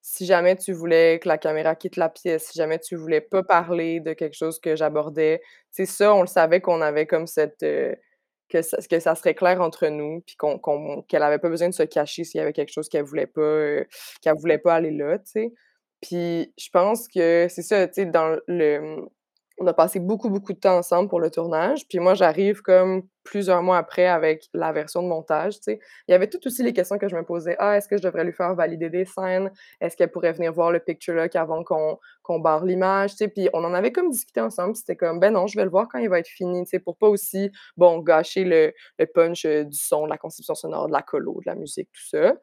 si 0.01 0.25
jamais 0.25 0.55
tu 0.57 0.73
voulais 0.73 1.19
que 1.19 1.27
la 1.29 1.37
caméra 1.37 1.75
quitte 1.75 1.95
la 1.97 2.09
pièce, 2.09 2.47
si 2.51 2.57
jamais 2.57 2.79
tu 2.79 2.95
voulais 2.97 3.21
pas 3.21 3.43
parler 3.43 3.99
de 4.01 4.13
quelque 4.13 4.35
chose 4.35 4.59
que 4.59 4.75
j'abordais, 4.75 5.39
tu 5.75 5.85
sais, 5.85 5.87
ça, 5.87 6.13
on 6.15 6.21
le 6.21 6.27
savait 6.27 6.59
qu'on 6.61 6.81
avait 6.81 7.07
comme 7.07 7.27
cette, 7.27 7.63
heu, 7.63 7.95
que 8.49 8.61
ça 8.61 8.77
que 8.89 8.99
ça 8.99 9.15
serait 9.15 9.33
clair 9.35 9.61
entre 9.61 9.87
nous, 9.87 10.21
puis 10.27 10.35
qu'on 10.37 10.59
qu'on 10.59 11.03
qu'elle 11.03 11.23
avait 11.23 11.39
pas 11.39 11.49
besoin 11.49 11.69
de 11.69 11.73
se 11.73 11.83
cacher 11.83 12.23
s'il 12.25 12.39
y 12.39 12.41
avait 12.41 12.53
quelque 12.53 12.71
chose 12.73 12.89
qu'elle 12.89 13.03
voulait 13.05 13.27
pas, 13.27 13.41
heu, 13.41 13.87
qu'elle 14.21 14.35
voulait 14.37 14.59
pas 14.59 14.75
aller 14.75 14.91
là, 14.91 15.17
tu 15.19 15.25
sais. 15.31 15.53
Puis 16.01 16.53
je 16.57 16.69
pense 16.71 17.07
que 17.07 17.47
c'est 17.49 17.61
ça, 17.63 17.87
tu 17.87 17.93
sais, 17.95 18.05
dans 18.05 18.37
le, 18.47 19.07
on 19.57 19.67
a 19.67 19.73
passé 19.73 19.99
beaucoup, 19.99 20.29
beaucoup 20.29 20.53
de 20.53 20.59
temps 20.59 20.77
ensemble 20.77 21.09
pour 21.09 21.19
le 21.19 21.31
tournage, 21.31 21.87
puis 21.87 21.99
moi, 21.99 22.13
j'arrive 22.13 22.61
comme 22.61 23.03
plusieurs 23.23 23.63
mois 23.63 23.77
après 23.77 24.05
avec 24.07 24.45
la 24.53 24.71
version 24.71 25.01
de 25.01 25.07
montage. 25.07 25.55
Il 25.67 25.79
y 26.09 26.13
avait 26.13 26.27
toutes 26.29 26.45
aussi 26.47 26.61
les 26.63 26.73
questions 26.73 26.97
que 26.99 27.07
je 27.09 27.15
me 27.15 27.23
posais: 27.23 27.55
«Ah, 27.59 27.77
est-ce 27.77 27.87
que 27.87 27.97
je 27.97 28.03
devrais 28.03 28.23
lui 28.25 28.33
faire 28.33 28.53
valider 28.55 28.89
des 28.89 29.05
scènes? 29.05 29.51
Est-ce 29.81 29.97
qu'elle 29.97 30.11
pourrait 30.11 30.33
venir 30.33 30.53
voir 30.53 30.71
le 30.71 30.79
picture 30.79 31.15
lock 31.15 31.35
avant 31.35 31.63
qu'on 31.63 32.39
barre 32.39 32.65
l'image?» 32.65 33.13
puis 33.33 33.49
on 33.53 33.63
en 33.63 33.73
avait 33.73 33.91
comme 33.91 34.09
discuté 34.11 34.41
ensemble, 34.41 34.75
c'était 34.75 34.95
comme: 34.95 35.19
«Ben 35.19 35.31
non, 35.33 35.47
je 35.47 35.57
vais 35.57 35.63
le 35.65 35.71
voir 35.71 35.87
quand 35.89 35.99
il 35.99 36.09
va 36.09 36.19
être 36.19 36.27
fini», 36.27 36.63
pour 36.83 36.97
pas 36.97 37.07
aussi, 37.07 37.51
bon, 37.77 37.99
gâcher 37.99 38.43
le 38.43 38.73
le 38.99 39.05
punch, 39.07 39.45
heu, 39.45 39.65
du 39.65 39.77
son, 39.77 40.05
de 40.05 40.09
la 40.09 40.17
conception 40.17 40.55
sonore, 40.55 40.87
de 40.87 40.93
la 40.93 41.01
colo, 41.01 41.39
de 41.45 41.49
la 41.49 41.55
musique, 41.55 41.89
tout 41.93 42.07
ça. 42.09 42.33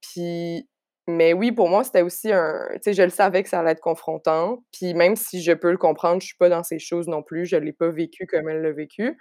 Puis 0.00 0.68
mais 1.08 1.32
oui, 1.32 1.50
pour 1.52 1.68
moi, 1.68 1.82
c'était 1.84 2.02
aussi 2.02 2.32
un 2.32 2.68
tu 2.74 2.78
sais, 2.84 2.92
je 2.94 3.02
le 3.02 3.10
savais 3.10 3.42
que 3.42 3.48
ça 3.48 3.60
allait 3.60 3.72
être 3.72 3.80
confrontant, 3.80 4.62
puis 4.72 4.94
même 4.94 5.16
si 5.16 5.42
je 5.42 5.52
peux 5.52 5.70
le 5.72 5.78
comprendre, 5.78 6.20
je 6.22 6.26
suis 6.26 6.36
pas 6.36 6.48
dans 6.48 6.62
ses 6.62 6.78
choses 6.78 7.08
non 7.08 7.22
plus, 7.22 7.46
je 7.46 7.56
l'ai 7.56 7.72
pas 7.72 7.88
vécu 7.90 8.26
comme 8.26 8.48
elle 8.48 8.62
l'a 8.62 8.72
vécu. 8.72 9.18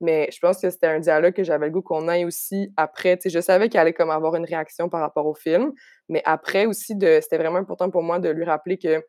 Mais 0.00 0.28
je 0.32 0.38
pense 0.40 0.60
que 0.60 0.70
c'était 0.70 0.88
un 0.88 1.00
dialogue 1.00 1.34
que 1.34 1.44
j'avais 1.44 1.66
le 1.66 1.72
goût 1.72 1.82
qu'on 1.82 2.08
aille 2.08 2.24
aussi 2.24 2.72
après, 2.76 3.16
tu 3.16 3.22
sais, 3.24 3.30
je 3.30 3.40
savais 3.40 3.68
qu'elle 3.68 3.80
allait 3.82 3.92
comme 3.94 4.10
avoir 4.10 4.36
une 4.36 4.44
réaction 4.44 4.88
par 4.88 5.00
rapport 5.00 5.26
au 5.26 5.34
film, 5.34 5.72
mais 6.08 6.22
après 6.24 6.66
aussi 6.66 6.96
de 6.96 7.20
c'était 7.22 7.38
vraiment 7.38 7.58
important 7.58 7.90
pour 7.90 8.02
moi 8.02 8.18
de 8.20 8.28
lui 8.30 8.44
rappeler 8.44 8.78
que 8.78 9.02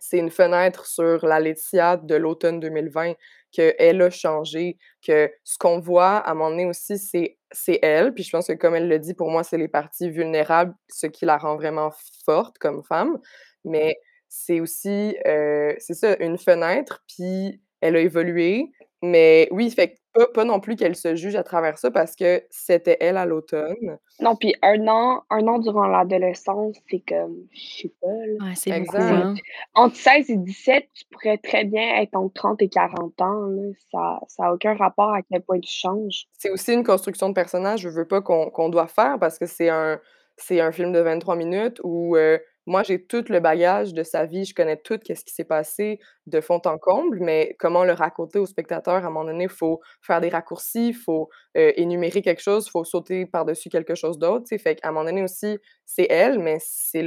c'est 0.00 0.18
une 0.18 0.30
fenêtre 0.30 0.86
sur 0.86 1.24
la 1.26 1.40
Laetitia 1.40 1.96
de 1.98 2.16
l'automne 2.16 2.60
2020, 2.60 3.14
qu'elle 3.52 4.02
a 4.02 4.10
changé, 4.10 4.78
que 5.06 5.30
ce 5.44 5.58
qu'on 5.58 5.80
voit 5.80 6.16
à 6.18 6.32
un 6.32 6.34
moment 6.34 6.50
donné 6.50 6.66
aussi, 6.66 6.98
c'est 6.98 7.38
c'est 7.52 7.80
elle. 7.82 8.14
Puis 8.14 8.24
je 8.24 8.30
pense 8.30 8.46
que 8.48 8.52
comme 8.54 8.74
elle 8.76 8.88
le 8.88 8.98
dit, 8.98 9.14
pour 9.14 9.30
moi, 9.30 9.42
c'est 9.44 9.58
les 9.58 9.68
parties 9.68 10.10
vulnérables, 10.10 10.74
ce 10.88 11.06
qui 11.06 11.24
la 11.26 11.36
rend 11.38 11.56
vraiment 11.56 11.90
forte 12.24 12.58
comme 12.58 12.82
femme. 12.84 13.18
Mais 13.64 13.96
c'est 14.28 14.60
aussi, 14.60 15.16
heu, 15.26 15.74
c'est 15.78 15.94
ça, 15.94 16.16
une 16.20 16.38
fenêtre, 16.38 17.02
puis 17.08 17.60
elle 17.80 17.96
a 17.96 18.00
évolué. 18.00 18.70
Mais 19.02 19.48
oui, 19.50 19.70
fait 19.70 19.90
que 19.94 19.99
pas 20.14 20.26
pas 20.28 20.44
non 20.44 20.60
plus 20.60 20.76
qu'elle 20.76 20.96
se 20.96 21.14
juge 21.16 21.36
à 21.36 21.42
travers 21.44 21.78
ça 21.78 21.90
parce 21.90 22.16
que 22.16 22.44
c'était 22.50 22.96
elle 23.00 23.16
à 23.16 23.26
l'automne. 23.26 23.98
Non, 24.20 24.36
puis 24.36 24.54
1 24.62 24.86
an 24.88 25.24
1 25.30 25.46
an 25.48 25.58
durant 25.58 25.86
l'adolescence, 25.86 26.76
c'est 26.90 27.00
comme, 27.08 27.46
je 27.52 27.60
sais 27.82 27.92
pas, 28.02 28.08
là. 28.08 28.40
Ouais, 28.40 28.54
c'est 28.54 28.72
beaucoup, 28.72 28.96
Exact. 29.00 29.14
hein. 29.14 29.40
Entre 29.74 29.96
16 29.96 30.30
et 30.30 30.36
17, 30.36 30.88
tu 30.94 31.04
pourrais 31.10 31.38
très 31.38 31.64
bien 31.64 32.00
être 32.02 32.14
entre 32.16 32.34
30 32.34 32.62
et 32.62 32.68
40 32.68 33.20
ans, 33.20 33.46
là. 33.46 33.62
Ça 33.92 34.20
ça 34.28 34.46
a 34.46 34.52
aucun 34.54 34.74
rapport 34.74 35.12
à 35.14 35.22
quel 35.22 35.42
point 35.42 35.60
tu 35.60 35.70
changes. 35.72 36.26
C'est 36.38 36.50
aussi 36.50 36.72
une 36.72 36.84
construction 36.84 37.28
de 37.28 37.34
personnage, 37.34 37.80
je 37.80 37.88
veux 37.88 38.06
pas 38.06 38.20
qu'on 38.22 38.50
qu'on 38.50 38.68
doit 38.68 38.88
faire 38.88 39.18
parce 39.18 39.38
que 39.38 39.46
c'est 39.46 39.68
un 39.68 40.00
c'est 40.36 40.60
un 40.60 40.72
film 40.72 40.92
de 40.92 41.00
23 41.00 41.36
minutes 41.36 41.80
où, 41.84 42.16
heu, 42.16 42.40
moi 42.66 42.82
j'ai 42.82 43.04
tout 43.04 43.24
le 43.28 43.40
bagage 43.40 43.94
de 43.94 44.02
sa 44.02 44.26
vie, 44.26 44.44
je 44.44 44.54
connais 44.54 44.76
tout 44.76 44.98
qu'est-ce 44.98 45.24
qui 45.24 45.32
s'est 45.34 45.44
passé 45.44 45.98
de 46.26 46.40
fond 46.40 46.60
en 46.66 46.78
comble, 46.78 47.20
mais 47.20 47.56
comment 47.58 47.84
le 47.84 47.92
raconter 47.92 48.38
au 48.38 48.46
spectateur, 48.46 48.94
à 48.94 48.98
un 48.98 49.02
moment 49.10 49.24
donné, 49.24 49.44
il 49.44 49.50
faut 49.50 49.80
faire 50.02 50.20
des 50.20 50.28
raccourcis, 50.28 50.88
il 50.88 50.94
faut, 50.94 51.28
heu, 51.56 51.72
énumérer 51.80 52.22
quelque 52.22 52.42
chose, 52.42 52.66
il 52.66 52.70
faut 52.70 52.84
sauter 52.84 53.26
par-dessus 53.26 53.68
quelque 53.70 53.94
chose 53.94 54.18
d'autre, 54.18 54.44
tu 54.44 54.56
sais? 54.56 54.58
Fait 54.58 54.76
qu'à 54.76 54.88
un 54.88 54.92
moment 54.92 55.04
donné 55.06 55.22
aussi, 55.22 55.58
c'est 55.84 56.06
elle, 56.10 56.38
mais 56.38 56.58
c'est 56.60 57.02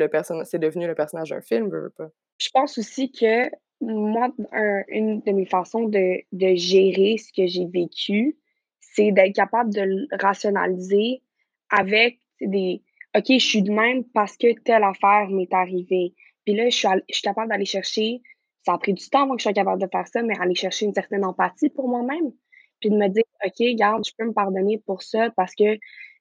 devenu 0.60 0.88
le 0.88 0.96
personnage 0.96 1.30
d'un 1.30 1.42
film, 1.42 1.70
veux, 1.70 1.84
veux 1.84 1.90
pas. 1.92 2.10
Je 2.40 2.50
pense 2.52 2.78
aussi 2.78 3.12
que 3.12 3.50
moi, 3.82 4.30
un 4.52 4.84
une 4.88 5.22
de 5.22 5.32
mes 5.32 5.46
façons 5.46 5.84
de 5.88 6.20
de 6.32 6.56
gérer 6.56 7.18
ce 7.18 7.32
que 7.34 7.48
j'ai 7.48 7.66
vécu, 7.68 8.38
c'est 8.80 9.12
d'être 9.12 9.36
capable 9.36 9.74
de 9.74 9.82
le 9.82 10.08
rationaliser 10.20 11.22
avec 11.70 12.20
des 12.42 12.82
OK, 13.16 13.26
je 13.28 13.46
suis 13.46 13.62
de 13.62 13.72
même 13.72 14.04
parce 14.14 14.38
que 14.38 14.60
telle 14.62 14.84
affaire 14.84 15.30
m'est 15.30 15.54
arrivée. 15.54 16.14
Puis 16.46 16.56
là, 16.56 16.70
je 16.70 16.76
suis 16.76 16.88
all 16.88 17.04
je 17.10 17.16
suis 17.16 17.24
capable 17.24 17.50
d'aller 17.50 17.66
chercher 17.66 18.22
ça 18.66 18.74
a 18.74 18.78
pris 18.78 18.94
du 18.94 19.10
temps 19.10 19.24
avant 19.24 19.36
que 19.36 19.40
je 19.40 19.44
sois 19.44 19.54
capable 19.54 19.82
de 19.82 19.88
faire 19.92 20.08
ça, 20.08 20.22
mais 20.24 20.38
aller 20.40 20.56
chercher 20.56 20.86
une 20.86 20.94
certaine 20.94 21.26
empathie 21.26 21.70
pour 21.70 21.90
moi-même. 21.90 22.32
Puis 22.80 22.90
de 22.90 22.96
me 22.96 23.08
dire: 23.10 23.24
«OK, 23.46 23.54
regarde, 23.60 24.06
je 24.06 24.12
peux 24.18 24.26
me 24.26 24.34
pardonner 24.34 24.82
pour 24.86 25.04
ça 25.04 25.30
parce 25.36 25.54
que 25.54 25.76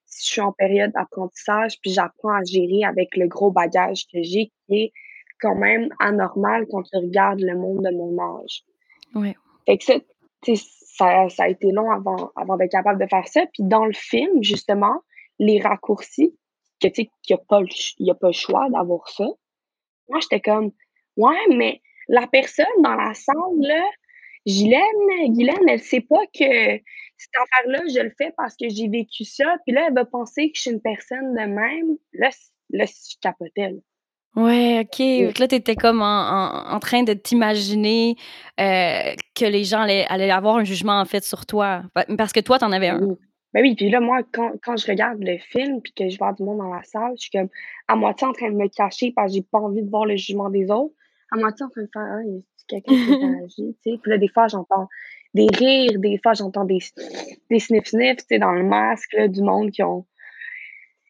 si 0.05 0.27
je 0.27 0.31
suis 0.33 0.41
en 0.41 0.51
période 0.51 0.91
d'apprentissage, 0.91 1.79
puis 1.81 1.91
j'apprends 1.91 2.33
à 2.33 2.43
gérer 2.43 2.83
avec 2.83 3.15
le 3.15 3.27
gros 3.27 3.51
bagage 3.51 4.05
que 4.11 4.21
j'ai 4.21 4.51
qui 4.67 4.75
est 4.75 4.93
quand 5.39 5.55
même 5.55 5.89
anormal 5.99 6.65
quand 6.69 6.83
tu 6.83 6.97
regardes 6.97 7.39
le 7.39 7.55
monde 7.55 7.83
de 7.83 7.91
mon 7.95 8.17
âge. 8.21 8.63
Ouais. 9.15 9.35
Fait 9.65 9.77
que 9.77 9.83
ça, 9.83 9.93
tu 10.41 10.55
sais, 10.55 10.65
ça 10.97 11.29
ça 11.29 11.43
a 11.43 11.47
été 11.47 11.71
long 11.71 11.89
avant 11.91 12.31
avant 12.35 12.57
d'être 12.57 12.71
capable 12.71 13.01
de 13.01 13.07
faire 13.07 13.27
ça. 13.27 13.45
Puis 13.53 13.63
dans 13.63 13.85
le 13.85 13.93
film, 13.93 14.43
justement, 14.43 15.01
les 15.39 15.59
raccourcis 15.59 16.35
que, 16.81 16.87
tu 16.87 16.93
sais, 16.95 17.11
qu'il 17.21 17.35
y 17.35 17.39
a 17.39 17.43
pas 17.47 17.61
le 17.61 17.67
ch 17.67 17.95
il 17.99 18.07
y 18.07 18.11
a 18.11 18.15
pas 18.15 18.27
le 18.27 18.33
choix 18.33 18.67
d'avoir 18.69 19.07
ça. 19.09 19.25
Moi, 20.09 20.19
j'étais 20.21 20.41
comme: 20.41 20.71
«Ouais, 21.17 21.37
mais 21.49 21.81
la 22.07 22.27
personne 22.27 22.65
dans 22.79 22.95
la 22.95 23.13
salle, 23.13 23.35
là, 23.59 23.83
Ghislaine 24.45 25.33
Guylaine, 25.33 25.69
elle 25.69 25.79
sait 25.79 26.01
pas 26.01 26.25
que 26.27 26.79
cette 27.17 27.35
affaire-là, 27.41 27.81
je 27.93 28.01
le 28.01 28.11
fais 28.17 28.33
parce 28.37 28.55
que 28.57 28.67
j'ai 28.69 28.89
vécu 28.89 29.23
ça, 29.23 29.45
puis 29.65 29.73
là, 29.75 29.85
elle 29.87 29.93
va 29.93 30.05
penser 30.05 30.51
que 30.51 30.57
je 30.57 30.61
suis 30.61 30.71
une 30.71 30.81
personne 30.81 31.33
de 31.33 31.45
même». 31.45 31.97
Là 32.13 32.29
là, 32.71 32.85
je 32.85 33.15
capotais, 33.21 33.69
là. 33.69 33.79
Ouais, 34.35 34.79
OK. 34.79 34.99
Mmh. 34.99 35.33
que 35.33 35.39
là, 35.41 35.47
tu 35.47 35.55
étais 35.55 35.75
comme 35.75 36.01
en 36.01 36.05
en 36.05 36.73
en 36.73 36.79
train 36.79 37.03
de 37.03 37.13
t'imaginer, 37.13 38.15
heu, 38.59 39.15
que 39.35 39.45
les 39.45 39.63
gens 39.63 39.81
allaient 39.81 40.07
allaient 40.09 40.31
avoir 40.31 40.55
un 40.57 40.63
jugement, 40.63 40.99
en 40.99 41.05
fait, 41.05 41.23
sur 41.23 41.45
toi. 41.45 41.83
Pa 41.93 42.05
parce 42.17 42.33
que 42.33 42.39
toi, 42.39 42.57
tu 42.57 42.65
en 42.65 42.71
avais 42.71 42.89
un. 42.89 42.99
oui. 43.01 43.15
Ben 43.53 43.61
oui, 43.61 43.75
puis 43.75 43.89
là, 43.89 43.99
moi, 43.99 44.21
quand 44.31 44.53
quand 44.63 44.77
je 44.77 44.87
regarde 44.87 45.21
le 45.21 45.37
film 45.37 45.81
puis 45.81 45.93
que 45.93 46.09
je 46.09 46.17
vois 46.17 46.33
du 46.33 46.43
monde 46.43 46.57
dans 46.57 46.73
la 46.73 46.83
salle, 46.83 47.13
je 47.15 47.23
suis 47.23 47.31
comme 47.31 47.49
à 47.87 47.95
moitié 47.95 48.25
en 48.27 48.33
train 48.33 48.49
de 48.49 48.55
me 48.55 48.67
cacher 48.67 49.11
parce 49.15 49.31
que 49.31 49.35
j'ai 49.35 49.43
pas 49.43 49.59
envie 49.59 49.83
de 49.83 49.89
voir 49.89 50.05
le 50.05 50.15
jugement 50.15 50.49
des 50.49 50.71
autres, 50.71 50.95
à 51.31 51.37
moitié 51.37 51.65
en 51.65 51.69
train 51.69 51.83
de 51.83 51.89
faire: 51.93 52.01
«Ah, 52.01 52.23
y 52.23 52.37
a-tu 52.37 52.65
quelqu'un 52.67 52.93
qui 52.93 53.15
réagit?» 53.15 53.77
tu 53.83 53.91
sais? 53.91 53.97
Puis 54.01 54.11
là, 54.11 54.17
des 54.17 54.27
fois, 54.27 54.47
j'entends 54.47 54.87
des 55.35 55.47
rires, 55.53 55.99
des 55.99 56.19
fois, 56.21 56.33
j'entends 56.33 56.65
des 56.65 56.79
des 57.51 57.59
sniff 57.59 57.85
sniff, 57.85 58.17
tu 58.17 58.25
sais, 58.29 58.39
dans 58.39 58.53
le 58.53 58.63
masque, 58.63 59.13
là, 59.13 59.27
du 59.27 59.41
monde 59.43 59.69
qui 59.69 59.83
ont 59.83 60.07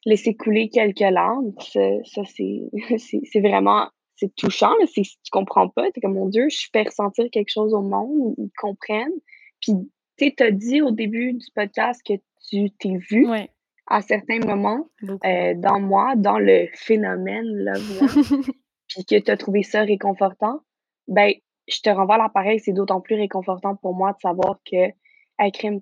laissé 0.06 0.36
couler 0.36 0.68
quelques 0.70 1.00
larmes. 1.00 1.54
Ça 1.60 1.80
ça, 2.04 2.22
c'est 2.98 3.40
vraiment 3.40 3.88
c'est 4.16 4.36
touchant, 4.36 4.70
là, 4.80 4.86
c'est 4.94 5.04
tu 5.04 5.32
comprends 5.32 5.70
pas, 5.70 5.90
tu 5.92 6.00
es 6.00 6.02
comme: 6.02 6.16
«Mon 6.16 6.28
Dieu, 6.28 6.48
je 6.50 6.68
fais 6.74 6.84
ressentir 6.84 7.26
quelque 7.32 7.52
chose 7.52 7.74
au 7.74 7.82
monde, 7.82 8.36
ils 8.38 8.52
comprennent». 8.58 9.20
Puis, 9.62 9.74
tu 10.18 10.26
sais, 10.26 10.34
tu 10.36 10.44
as 10.44 10.52
dit 10.52 10.82
au 10.82 10.92
début 10.92 11.34
du 11.34 11.48
podcast 11.56 12.02
que 12.06 12.14
tu 12.48 12.70
t'es 12.72 12.98
Ouais, 13.26 13.50
à 13.88 14.02
certains 14.02 14.40
moments, 14.40 14.90
beaucoup. 15.02 15.28
heu, 15.28 15.56
dans 15.56 15.80
moi, 15.80 16.16
dans 16.16 16.40
le 16.40 16.68
phénomène 16.74 17.68
One, 17.68 17.78
puis 18.88 19.06
que 19.06 19.20
tu 19.20 19.32
as 19.32 19.38
trouvé 19.38 19.64
ça 19.64 19.82
réconfortant. 19.82 20.62
Ben, 21.08 21.34
je 21.68 21.80
te 21.82 21.90
renvoie 21.90 22.18
l'appareil, 22.18 22.60
c'est 22.60 22.74
d'autant 22.74 23.02
plus 23.02 23.16
réconfortant 23.16 23.76
pour 23.76 23.96
moi 23.96 24.14
de 24.14 24.20
savoir 24.20 24.60
que, 24.70 24.92
hey, 25.40 25.52
crime, 25.52 25.82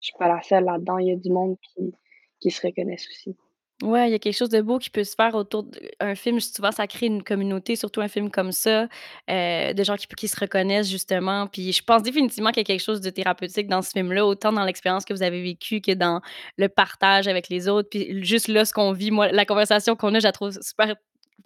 je 0.00 0.06
suis 0.06 0.16
pas 0.18 0.28
la 0.28 0.42
seule 0.42 0.64
là-dedans, 0.64 0.98
il 0.98 1.08
y 1.08 1.12
a 1.12 1.16
du 1.16 1.30
monde 1.30 1.56
qui 1.62 1.92
qui 2.40 2.50
se 2.52 2.64
reconnaissent 2.64 3.08
aussi. 3.08 3.36
Ouais, 3.80 4.08
il 4.08 4.10
y 4.10 4.14
a 4.14 4.18
quelque 4.18 4.36
chose 4.36 4.48
de 4.48 4.60
beau 4.60 4.78
qui 4.80 4.90
peut 4.90 5.04
se 5.04 5.14
faire 5.14 5.36
autour 5.36 5.64
d'un 6.00 6.14
film. 6.16 6.40
Souvent, 6.40 6.72
ça 6.72 6.88
crée 6.88 7.06
une 7.06 7.22
communauté, 7.22 7.76
surtout 7.76 8.00
un 8.00 8.08
film 8.08 8.28
comme 8.28 8.50
ça, 8.50 8.88
heu, 9.30 9.72
de 9.72 9.84
gens 9.84 9.94
qui 9.94 10.26
se 10.26 10.38
reconnaissent 10.40 10.90
justement. 10.90 11.46
Puis 11.46 11.72
je 11.72 11.80
pense 11.84 12.02
définitivement 12.02 12.50
qu'il 12.50 12.58
y 12.58 12.62
a 12.62 12.64
quelque 12.64 12.82
chose 12.82 13.00
de 13.00 13.10
thérapeutique 13.10 13.68
dans 13.68 13.80
ce 13.80 13.90
film-là, 13.92 14.26
autant 14.26 14.52
dans 14.52 14.64
l'expérience 14.64 15.04
que 15.04 15.14
vous 15.14 15.22
avez 15.22 15.40
vécue 15.40 15.80
que 15.80 15.92
dans 15.92 16.20
le 16.56 16.68
partage 16.68 17.28
avec 17.28 17.48
les 17.50 17.68
autres. 17.68 17.88
Puis 17.88 18.24
juste 18.24 18.48
là, 18.48 18.64
ce 18.64 18.72
qu'on 18.72 18.90
vit, 18.90 19.12
moi, 19.12 19.28
la 19.30 19.44
conversation 19.44 19.94
qu'on 19.94 20.12
a, 20.16 20.18
je 20.18 20.24
la 20.24 20.32
trouve 20.32 20.50
super 20.60 20.96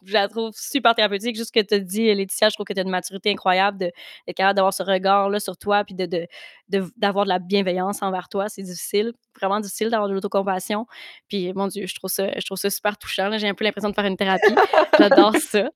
je 0.05 0.29
trouve 0.29 0.53
super 0.55 0.95
thérapeutique. 0.95 1.37
Juste 1.37 1.49
ce 1.55 1.61
que 1.61 1.65
tu 1.65 1.75
as 1.75 1.79
dit, 1.79 2.13
Laetitia, 2.15 2.49
je 2.49 2.55
trouve 2.55 2.67
que 2.67 2.73
tu 2.73 2.81
as 2.81 2.83
une 2.83 2.91
maturité 2.91 3.31
incroyable 3.31 3.79
d'être 3.79 3.93
capable 4.37 4.57
d'avoir 4.57 4.75
ce 4.75 4.83
regard-là 4.83 5.39
sur 5.39 5.57
toi, 5.57 5.85
puis 5.85 5.95
de 5.95 6.27
d'avoir 6.97 7.25
de 7.25 7.29
la 7.31 7.39
bienveillance 7.39 8.03
envers 8.03 8.29
toi. 8.29 8.49
C'est 8.49 8.63
difficile, 8.63 9.13
vraiment 9.39 9.61
difficile 9.61 9.91
d'avoir 9.91 10.09
de 10.09 10.15
l'autocompassion. 10.15 10.87
Puis 11.29 11.53
mon 11.55 11.69
Dieu, 11.69 11.87
je 11.87 11.95
trouve 11.95 12.11
ça 12.11 12.29
je 12.39 12.45
trouve 12.45 12.59
ça 12.59 12.71
super 12.71 12.97
touchant. 12.99 13.31
J'ai 13.39 13.49
un 13.49 13.55
peu 13.55 13.65
l'impression 13.65 13.91
de 13.91 13.95
faire 13.95 14.07
une 14.07 14.17
thérapie. 14.17 14.55
J'adore 14.99 15.37
ça. 15.37 15.71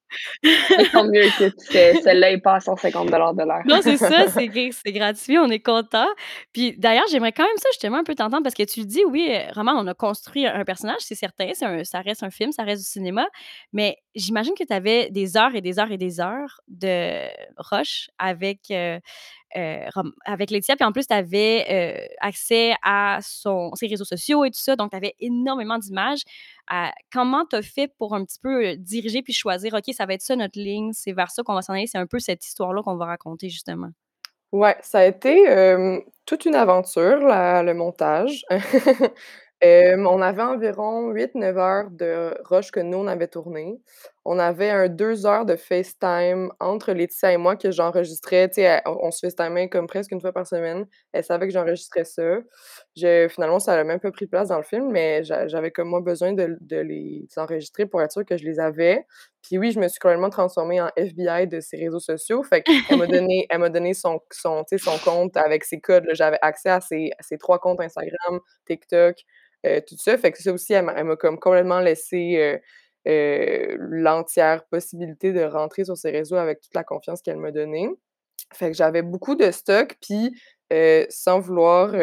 Tant 0.92 1.04
mieux, 1.04 1.24
c'est 1.70 1.94
celle-là 2.02 2.32
est 2.32 2.40
pas 2.40 2.56
à 2.56 2.60
150 2.60 3.06
de 3.06 3.16
l'heure. 3.16 3.62
Non, 3.66 3.80
c'est 3.82 3.96
ça, 3.96 4.28
c'est 4.28 4.48
gra 4.48 4.68
c'est 4.70 4.92
gratuit, 4.92 5.38
on 5.38 5.48
est 5.48 5.60
content. 5.60 6.06
Puis 6.52 6.76
d'ailleurs, 6.76 7.06
j'aimerais 7.10 7.32
quand 7.32 7.44
même 7.44 7.56
ça 7.56 7.68
justement 7.72 7.98
un 7.98 8.04
peu 8.04 8.14
t'entendre 8.14 8.42
parce 8.42 8.54
que 8.54 8.62
tu 8.62 8.80
le 8.80 8.86
dis, 8.86 9.04
oui, 9.04 9.30
vraiment, 9.54 9.72
on 9.72 9.86
a 9.86 9.94
construit 9.94 10.46
un 10.46 10.64
personnage, 10.64 11.00
c'est 11.00 11.14
certain, 11.14 11.50
un 11.62 11.84
ça 11.84 12.00
reste 12.00 12.22
un 12.22 12.30
film, 12.30 12.52
ça 12.52 12.62
reste 12.62 12.82
du 12.82 12.88
cinéma, 12.88 13.26
mais 13.72 13.96
j'imagine 14.14 14.54
que 14.58 14.64
tu 14.64 14.72
avais 14.72 15.10
des 15.10 15.36
heures 15.36 15.54
et 15.54 15.60
des 15.60 15.78
heures 15.78 15.90
et 15.90 15.98
des 15.98 16.20
heures 16.20 16.60
de 16.68 17.26
rush 17.56 18.10
avec, 18.18 18.60
heu 18.70 18.98
Rom 19.54 20.12
avec 20.24 20.50
Laetitia, 20.50 20.76
puis 20.76 20.84
en 20.84 20.92
plus, 20.92 21.06
tu 21.06 21.14
avais, 21.14 21.64
heu, 22.04 22.08
accès 22.20 22.74
à 22.82 23.18
son 23.22 23.74
ses 23.74 23.86
réseaux 23.86 24.04
sociaux 24.04 24.44
et 24.44 24.50
tout 24.50 24.58
ça, 24.60 24.76
donc 24.76 24.90
tu 24.90 24.96
avais 24.96 25.14
énormément 25.20 25.78
d'images. 25.78 26.22
Heu, 26.72 26.88
comment 27.12 27.44
tu 27.48 27.56
as 27.56 27.62
fait 27.62 27.88
pour 27.98 28.14
un 28.14 28.24
petit 28.24 28.38
peu, 28.42 28.76
diriger 28.76 29.22
puis 29.22 29.32
choisir: 29.32 29.74
«OK, 29.74 29.92
ça 29.94 30.06
va 30.06 30.14
être 30.14 30.22
ça 30.22 30.36
notre 30.36 30.58
ligne, 30.58 30.92
c'est 30.92 31.12
vers 31.12 31.30
ça 31.30 31.42
qu'on 31.42 31.54
va 31.54 31.62
s'en 31.62 31.72
aller», 31.74 31.86
c'est 31.86 31.98
un 31.98 32.06
peu 32.06 32.18
cette 32.18 32.44
histoire-là 32.44 32.82
qu'on 32.82 32.96
va 32.96 33.06
raconter 33.06 33.48
justement? 33.48 33.90
Ouais, 34.52 34.76
ça 34.80 35.00
a 35.00 35.04
été, 35.06 35.44
toute 36.24 36.44
une 36.44 36.54
aventure 36.54 37.18
le 37.18 37.72
montage. 37.72 38.44
On 39.62 40.22
avait 40.22 40.42
environ 40.42 41.10
8-9 41.12 41.56
heures 41.56 41.90
de 41.90 42.36
rush 42.44 42.70
que 42.70 42.80
nous, 42.80 42.98
on 42.98 43.06
avait 43.06 43.26
tourné. 43.28 43.80
On 44.28 44.40
avait 44.40 44.70
un 44.70 44.88
2 44.88 45.24
heures 45.24 45.46
de 45.46 45.54
FaceTime 45.54 46.50
entre 46.58 46.90
Laetitia 46.92 47.32
et 47.32 47.36
moi 47.36 47.54
que 47.54 47.70
j'enregistrais, 47.70 48.48
tu 48.50 48.60
on 48.84 49.12
se 49.12 49.20
FaceTimait 49.24 49.68
comme 49.68 49.86
presque 49.86 50.10
une 50.10 50.20
fois 50.20 50.32
par 50.32 50.48
semaine. 50.48 50.84
Elle 51.12 51.22
savait 51.22 51.46
que 51.46 51.52
j'enregistrais 51.52 52.04
ça. 52.04 52.38
Je 52.96 53.28
finalement, 53.28 53.60
ça 53.60 53.74
a 53.74 53.84
même 53.84 54.00
pas 54.00 54.10
pris 54.10 54.26
place 54.26 54.48
dans 54.48 54.56
le 54.56 54.64
film, 54.64 54.90
mais 54.90 55.22
j'a 55.22 55.46
j'avais 55.46 55.70
comme 55.70 55.88
moi 55.88 56.00
besoin 56.00 56.32
de 56.32 56.56
les 56.80 57.28
enregistrer 57.36 57.86
pour 57.86 58.02
être 58.02 58.10
sûre 58.10 58.24
que 58.24 58.36
je 58.36 58.44
les 58.44 58.58
avais. 58.58 59.06
Puis 59.42 59.58
oui, 59.58 59.70
je 59.70 59.78
me 59.78 59.86
suis 59.86 60.00
complètement 60.00 60.30
transformée 60.30 60.80
en 60.80 60.88
FBI 60.96 61.46
de 61.46 61.60
ses 61.60 61.76
réseaux 61.76 62.00
sociaux. 62.00 62.42
Fait 62.42 62.62
qu'elle 62.62 62.98
m'a 62.98 63.06
donné 63.06 63.46
elle 63.48 63.60
m'a 63.60 63.68
donné 63.70 63.94
son 63.94 64.18
son 64.32 64.64
compte 65.04 65.36
avec 65.36 65.62
ses 65.64 65.78
codes. 65.80 66.04
J'avais 66.14 66.38
accès 66.42 66.70
à 66.70 66.80
ses 66.80 67.12
3 67.38 67.60
comptes 67.60 67.80
Instagram, 67.80 68.40
TikTok, 68.66 69.18
heu, 69.64 69.80
tout 69.86 69.96
ça. 69.98 70.18
Fait 70.18 70.32
que 70.32 70.42
ça 70.42 70.52
aussi, 70.52 70.72
elle 70.72 70.84
m'a 70.84 71.16
comme 71.16 71.38
complètement 71.38 71.78
laissé, 71.80 72.36
heu 72.56 72.60
heu, 73.06 73.76
l'entière 73.78 74.64
possibilité 74.66 75.32
de 75.32 75.42
rentrer 75.44 75.84
sur 75.84 75.96
ses 75.96 76.10
réseaux 76.10 76.36
avec 76.36 76.60
toute 76.60 76.74
la 76.74 76.84
confiance 76.84 77.22
qu'elle 77.22 77.36
m'a 77.38 77.50
donnée. 77.52 77.88
Fait 78.54 78.70
que 78.70 78.76
j'avais 78.76 79.02
beaucoup 79.02 79.34
de 79.36 79.50
stock, 79.50 79.96
puis, 80.00 80.32
heu, 80.72 81.06
sans 81.10 81.40
vouloir, 81.40 81.94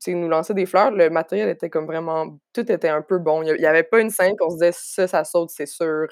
sais, 0.00 0.14
nous 0.14 0.28
lancer 0.28 0.54
des 0.54 0.66
fleurs, 0.66 0.90
le 0.90 1.10
matériel 1.10 1.48
était 1.48 1.70
comme 1.70 1.86
vraiment 1.86 2.38
tout 2.52 2.70
était 2.70 2.88
un 2.88 3.02
peu 3.02 3.18
bon. 3.18 3.42
Il 3.42 3.48
y 3.48 3.50
a 3.52 3.54
il 3.56 3.62
y 3.62 3.66
avait 3.66 3.82
pas 3.84 4.00
une 4.00 4.10
scène 4.10 4.36
qu'on 4.38 4.50
se 4.50 4.56
disait: 4.56 4.72
«Ça, 4.72 5.06
ça 5.08 5.24
saute, 5.24 5.50
c'est 5.50 5.66
sûr». 5.66 6.06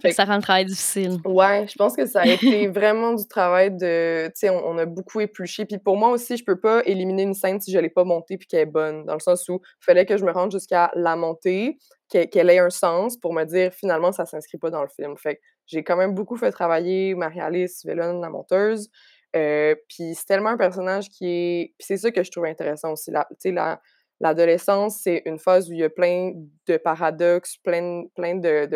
Fait 0.00 0.08
que 0.08 0.14
ça 0.14 0.24
rend 0.24 0.36
le 0.36 0.42
travail 0.42 0.64
difficile. 0.64 1.18
Ouais, 1.24 1.66
je 1.68 1.76
pense 1.76 1.94
que 1.94 2.06
ça 2.06 2.22
a 2.22 2.28
été 2.28 2.66
vraiment 2.68 3.14
du 3.14 3.26
travail 3.28 3.70
de 3.70 4.26
tu 4.28 4.32
sais, 4.34 4.50
on 4.50 4.66
on 4.66 4.78
a 4.78 4.86
beaucoup 4.86 5.20
épluché. 5.20 5.64
Puis 5.66 5.78
pour 5.78 5.96
moi 5.96 6.08
aussi, 6.10 6.36
je 6.36 6.44
peux 6.44 6.58
pas 6.58 6.82
éliminer 6.84 7.22
une 7.22 7.34
scène 7.34 7.60
si 7.60 7.70
je 7.72 7.78
l'ai 7.78 7.90
pas 7.90 8.04
montée 8.04 8.38
puis 8.38 8.48
qu'elle 8.48 8.60
est 8.60 8.66
bonne. 8.66 9.04
Dans 9.04 9.14
le 9.14 9.20
sens 9.20 9.48
où 9.48 9.60
fallait 9.80 10.06
que 10.06 10.16
je 10.16 10.24
me 10.24 10.32
rende 10.32 10.50
jusqu'à 10.50 10.90
la 10.94 11.14
monter, 11.14 11.78
qu'elle 12.12 12.50
ait 12.50 12.58
un 12.58 12.70
sens 12.70 13.16
pour 13.18 13.32
me 13.34 13.44
dire: 13.44 13.72
«Finalement, 13.74 14.12
ça 14.12 14.26
s'inscrit 14.26 14.58
pas 14.58 14.70
dans 14.70 14.82
le 14.82 14.88
film». 14.88 15.16
Fait 15.18 15.40
j'ai 15.66 15.84
quand 15.84 15.96
même 15.96 16.14
beaucoup 16.14 16.36
fait 16.36 16.50
travailler 16.52 17.14
Marie-Alice 17.14 17.84
Vellon, 17.86 18.20
la 18.20 18.30
monteuse. 18.30 18.90
Heu, 19.36 19.76
puis 19.88 20.14
c'est 20.14 20.26
tellement 20.26 20.50
un 20.50 20.56
personnage 20.58 21.08
qui 21.08 21.26
est 21.26 21.74
puis 21.78 21.86
c'est 21.86 21.96
ça 21.98 22.10
que 22.10 22.22
je 22.22 22.30
trouve 22.30 22.44
intéressant 22.46 22.92
aussi, 22.92 23.10
la 23.10 23.26
la 23.46 23.80
l'adolescence, 24.20 25.00
c'est 25.02 25.22
une 25.26 25.38
phase 25.38 25.68
où 25.70 25.72
il 25.72 25.80
y 25.80 25.84
a 25.84 25.90
plein 25.90 26.32
de 26.68 26.76
paradoxes, 26.76 27.56
plein 27.64 28.04
plein 28.14 28.36
de 28.36 28.66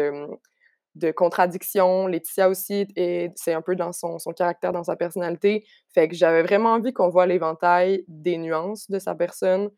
de, 0.96 1.10
contradictions. 1.12 2.06
Laetitia 2.08 2.48
aussi 2.50 2.86
est 2.96 3.32
c'est 3.36 3.52
un 3.54 3.62
peu 3.62 3.76
dans 3.76 3.92
son 3.92 4.18
son 4.18 4.32
caractère, 4.32 4.72
dans 4.72 4.84
sa 4.84 4.96
personnalité. 4.96 5.64
Fait 5.94 6.08
que 6.08 6.16
j'avais 6.16 6.42
vraiment 6.42 6.72
envie 6.74 6.92
qu'on 6.94 7.10
voit 7.10 7.26
l'éventail 7.26 8.04
des 8.08 8.38
nuances 8.38 8.90
de 8.90 8.98
sa 8.98 9.14
personne, 9.14 9.70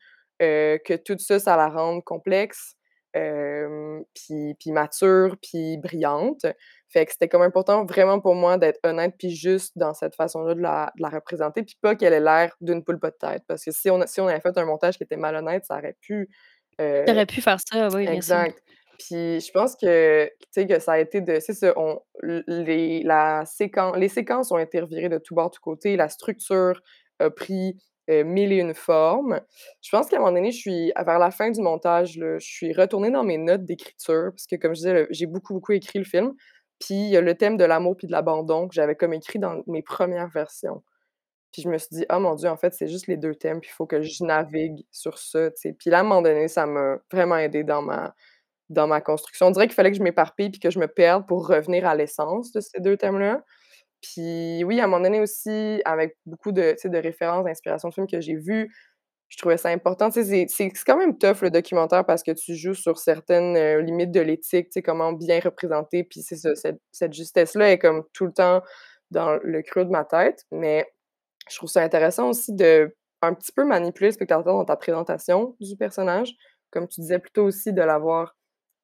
heu, 0.43 0.79
que 0.85 0.95
tout 0.97 1.19
ça, 1.19 1.39
ça 1.41 1.57
la 1.59 1.69
rende 1.69 2.05
complexe, 2.05 2.77
puis 3.13 4.55
puis 4.61 4.73
mature, 4.73 5.37
puis 5.43 5.79
brillante. 5.79 6.47
Fait 6.91 7.05
que 7.05 7.13
c'était 7.13 7.29
comme 7.29 7.43
important 7.43 7.85
vraiment 7.85 8.21
pour 8.21 8.35
moi 8.35 8.57
d'être 8.59 8.81
honnête 8.85 9.15
puis 9.19 9.31
juste 9.31 9.77
dans 9.77 9.93
cette 9.95 10.15
façon-là 10.17 10.55
de 10.55 10.61
la 10.61 10.93
de 10.97 11.03
la 11.03 11.11
représenter, 11.11 11.63
puis 11.63 11.77
pas 11.81 11.95
qu'elle 11.95 12.13
ait 12.15 12.21
l'air 12.21 12.55
d'une 12.61 12.83
poule 12.85 12.99
pas 13.01 13.11
de 13.11 13.17
tête. 13.17 13.43
Parce 13.47 13.65
que 13.65 13.71
si 13.73 13.91
on 13.91 14.01
si 14.07 14.21
on 14.21 14.27
avait 14.29 14.41
fait 14.41 14.57
un 14.57 14.65
montage 14.65 14.97
qui 14.97 15.05
était 15.05 15.17
malhonnête, 15.17 15.65
ça 15.65 15.79
aurait 15.79 15.97
pu, 16.01 16.29
heu 16.81 17.05
Tu 17.07 17.13
aurais 17.13 17.27
pu 17.27 17.41
faire 17.41 17.59
ça, 17.61 17.89
oui, 17.89 18.09
bien 18.09 18.21
sûr. 18.23 18.39
exact. 18.39 18.63
Puis 18.99 19.41
je 19.41 19.53
pense 19.53 19.77
que, 19.77 20.27
tu 20.27 20.33
sais, 20.51 20.67
que 20.67 20.79
ça 20.81 20.93
a 20.93 20.99
été 20.99 21.21
de 21.21 21.39
c'est 21.41 21.55
ça, 21.55 21.73
on 21.77 22.01
les 22.23 23.03
la 23.05 23.45
séquen 23.47 23.93
les 23.97 24.09
séquences 24.09 24.51
ont 24.51 24.59
été 24.59 24.81
revirées 24.81 25.09
de 25.09 25.19
tous 25.19 25.35
bords, 25.35 25.51
tous 25.51 25.61
côtés, 25.61 25.97
la 25.97 26.09
structure 26.09 26.81
a 27.21 27.31
pris, 27.31 27.77
heu, 28.09 28.25
mille 28.25 28.53
et 28.53 28.59
une 28.59 28.75
formes. 28.75 29.41
Je 29.83 29.91
pense 29.91 30.09
qu'à 30.09 30.17
un 30.17 30.21
moment 30.21 30.33
donné, 30.33 30.51
je 30.53 30.59
suis 30.59 30.93
vers 31.05 31.19
la 31.19 31.31
fin 31.31 31.51
du 31.51 31.61
montage, 31.63 32.17
là, 32.19 32.39
je 32.39 32.47
suis 32.47 32.73
retournée 32.75 33.11
dans 33.11 33.25
mes 33.25 33.39
notes 33.39 33.65
d'écriture 33.65 34.31
parce 34.33 34.47
que 34.47 34.57
comme 34.57 34.75
je 34.75 34.81
disais, 34.81 35.07
j'ai 35.11 35.27
beaucoup, 35.27 35.55
beaucoup 35.55 35.73
écrit 35.73 35.99
le 35.99 36.05
film. 36.05 36.35
Puis 36.81 36.95
il 36.95 37.09
y 37.11 37.17
a 37.17 37.21
le 37.21 37.35
thème 37.37 37.57
de 37.57 37.65
l'amour 37.65 37.97
puis 37.97 38.07
de 38.07 38.13
l'abandon 38.13 38.69
que 38.69 38.75
j'avais 38.75 38.95
comme 38.97 39.13
écrit 39.15 39.39
dans 39.41 39.63
mes 39.67 39.83
premières 39.83 40.29
versions. 40.29 40.83
Puis 41.53 41.63
je 41.63 41.69
me 41.69 41.79
suis 41.79 41.89
dit: 41.93 42.07
«Ah 42.09 42.19
mon 42.21 42.35
Dieu, 42.35 42.49
en 42.49 42.57
fait, 42.57 42.75
c'est 42.75 42.89
juste 42.89 43.07
les 43.07 43.17
2 43.17 43.35
thèmes, 43.35 43.61
puis 43.61 43.71
il 43.73 43.75
faut 43.75 43.87
que 43.87 44.03
je 44.03 44.25
navigue 44.25 44.85
sur 44.93 45.19
ça». 45.19 45.51
Puis 45.79 45.91
là, 45.91 45.99
à 45.99 46.01
un 46.03 46.05
moment 46.05 46.23
donné, 46.23 46.49
ça 46.49 46.67
m'a 46.67 46.99
vraiment 47.13 47.37
aidée 47.39 47.65
dans 47.65 47.83
ma 47.83 48.15
dans 48.71 48.87
ma 48.89 49.01
construction. 49.03 49.47
On 49.49 49.51
dirait 49.53 49.67
qu'il 49.69 49.75
fallait 49.77 49.91
que 49.93 49.99
je 49.99 50.03
m'éparpille 50.03 50.51
puis 50.51 50.61
que 50.61 50.71
je 50.71 50.79
me 50.81 50.89
perde 50.89 51.27
pour 51.29 51.47
revenir 51.49 51.87
à 51.87 51.95
l'essence 51.97 52.53
de 52.53 52.61
ces 52.61 52.81
2 52.81 52.97
thèmes-là. 52.99 53.43
Puis 54.03 54.65
oui, 54.65 54.81
à 54.81 54.85
un 54.85 54.87
moment 54.87 55.03
donné 55.05 55.21
aussi, 55.21 55.83
avec 55.85 56.17
beaucoup 56.27 56.53
de, 56.53 56.77
de 56.83 56.99
références, 56.99 57.45
d'inspirations 57.45 57.89
de 57.89 57.95
films 57.95 58.07
que 58.07 58.21
j'ai 58.21 58.37
vus, 58.37 58.71
je 59.29 59.37
trouvais 59.39 59.59
ça 59.59 59.69
important. 59.71 60.11
C'est 60.11 60.47
quand 60.87 60.97
même 60.97 61.19
tough 61.19 61.43
le 61.43 61.51
documentaire 61.51 62.05
parce 62.07 62.23
que 62.23 62.33
tu 62.33 62.55
joues 62.57 62.75
sur 62.75 62.99
certaines, 62.99 63.57
heu, 63.57 63.81
limites 63.81 64.11
de 64.13 64.21
l'éthique, 64.21 64.69
comment 64.85 65.13
bien 65.13 65.41
représenter, 65.41 66.05
puis 66.05 66.23
c'est 66.23 66.37
cette 66.57 66.81
cette 66.93 67.13
justesse-là 67.13 67.73
est 67.73 67.79
comme 67.79 68.05
tout 68.15 68.27
le 68.27 68.33
temps 68.33 68.63
dans 69.11 69.39
le 69.43 69.63
creux 69.63 69.85
de 69.85 69.91
ma 69.91 70.05
tête. 70.05 70.45
Mais 70.53 70.87
je 71.51 71.57
trouve 71.57 71.71
ça 71.71 71.83
intéressant 71.83 72.29
aussi 72.31 72.55
de 72.55 72.95
un 73.23 73.35
petit 73.35 73.53
peu 73.53 73.65
manipuler 73.65 74.09
le 74.09 74.13
spectateur 74.15 74.45
dans 74.55 74.65
ta 74.65 74.77
présentation 74.77 75.57
du 75.61 75.77
personnage. 75.77 76.33
Comme 76.71 76.89
tu 76.89 77.01
disais 77.01 77.19
plus 77.19 77.33
tôt 77.33 77.45
aussi, 77.45 77.73
de 77.73 77.83
l'avoir 77.83 78.37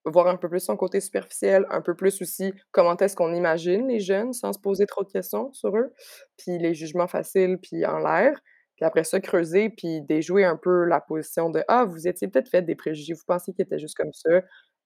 voir 0.05 0.27
un 0.29 0.37
peu 0.37 0.49
plus 0.49 0.61
son 0.61 0.77
côté 0.77 1.01
superficiel, 1.01 1.67
un 1.71 1.81
peu 1.81 1.95
plus 1.95 2.21
aussi 2.23 2.53
comment 2.73 2.97
est-ce 2.97 3.17
qu'on 3.17 3.35
imagine 3.35 3.89
les 3.89 4.01
jeunes 4.01 4.33
sans 4.33 4.53
se 4.53 4.59
poser 4.59 4.87
trop 4.87 5.05
de 5.05 5.11
questions 5.11 5.53
sur 5.53 5.77
eux, 5.77 5.93
puis 6.37 6.59
les 6.59 6.75
jugements 6.75 7.09
faciles 7.09 7.59
puis 7.63 7.85
en 7.87 7.99
l'air. 7.99 8.41
Puis 8.77 8.85
après 8.85 9.05
ça, 9.05 9.21
creuser 9.21 9.71
puis 9.71 10.03
déjouer 10.03 10.45
un 10.45 10.57
peu 10.57 10.85
la 10.85 11.01
position 11.01 11.49
de: 11.51 11.63
«Ah, 11.69 11.85
vous 11.85 12.09
étiez 12.09 12.29
peut-être 12.29 12.49
fait 12.51 12.63
des 12.63 12.75
préjugés, 12.75 13.15
vous 13.15 13.23
pensiez 13.27 13.53
qu'il 13.55 13.65
était 13.65 13.79
juste 13.79 13.97
comme 13.97 14.13
ça». 14.13 14.31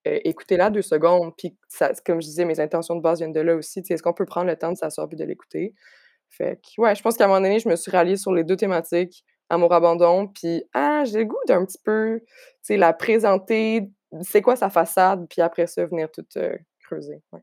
Heu, 0.07 0.21
écoutez-la 0.25 0.71
2 0.71 0.83
secondes, 0.83 1.33
puis 1.37 1.57
ça 1.69 1.93
comme 2.07 2.21
je 2.23 2.27
disais, 2.27 2.45
mes 2.45 2.61
intentions 2.61 2.95
de 2.97 3.03
base 3.03 3.19
viennent 3.19 3.33
de 3.33 3.41
là 3.41 3.57
aussi, 3.57 3.81
est-ce 3.89 4.03
qu'on 4.03 4.13
peut 4.15 4.27
prendre 4.27 4.47
le 4.49 4.57
temps 4.57 4.73
de 4.73 4.77
s'asseoir 4.77 5.09
puis 5.09 5.17
de 5.19 5.25
l'écouter? 5.25 5.75
Fait 6.31 6.57
que 6.63 6.81
ouais, 6.83 6.95
je 6.95 7.03
pense 7.03 7.17
qu'à 7.17 7.25
un 7.25 7.29
moment 7.29 7.41
donné, 7.41 7.59
je 7.61 7.69
me 7.69 7.77
suis 7.77 7.91
ralliée 7.91 8.17
sur 8.17 8.33
les 8.33 8.45
2 8.45 8.57
thématiques, 8.57 9.25
amour-abandon, 9.51 10.29
puis 10.29 10.63
ah, 10.75 11.05
j'ai 11.05 11.21
le 11.21 11.25
goût 11.27 11.39
d'un 11.49 11.65
petit 11.65 11.79
peu, 11.85 12.21
tu 12.25 12.29
sais, 12.63 12.77
la 12.77 12.93
présenter, 12.93 13.91
c'est 14.23 14.43
quoi 14.43 14.57
sa 14.57 14.71
façade, 14.71 15.27
puis 15.29 15.43
après 15.43 15.67
ça, 15.67 15.87
venir 15.87 16.11
tout, 16.13 16.25
creuser, 16.85 17.23
ouais. 17.33 17.41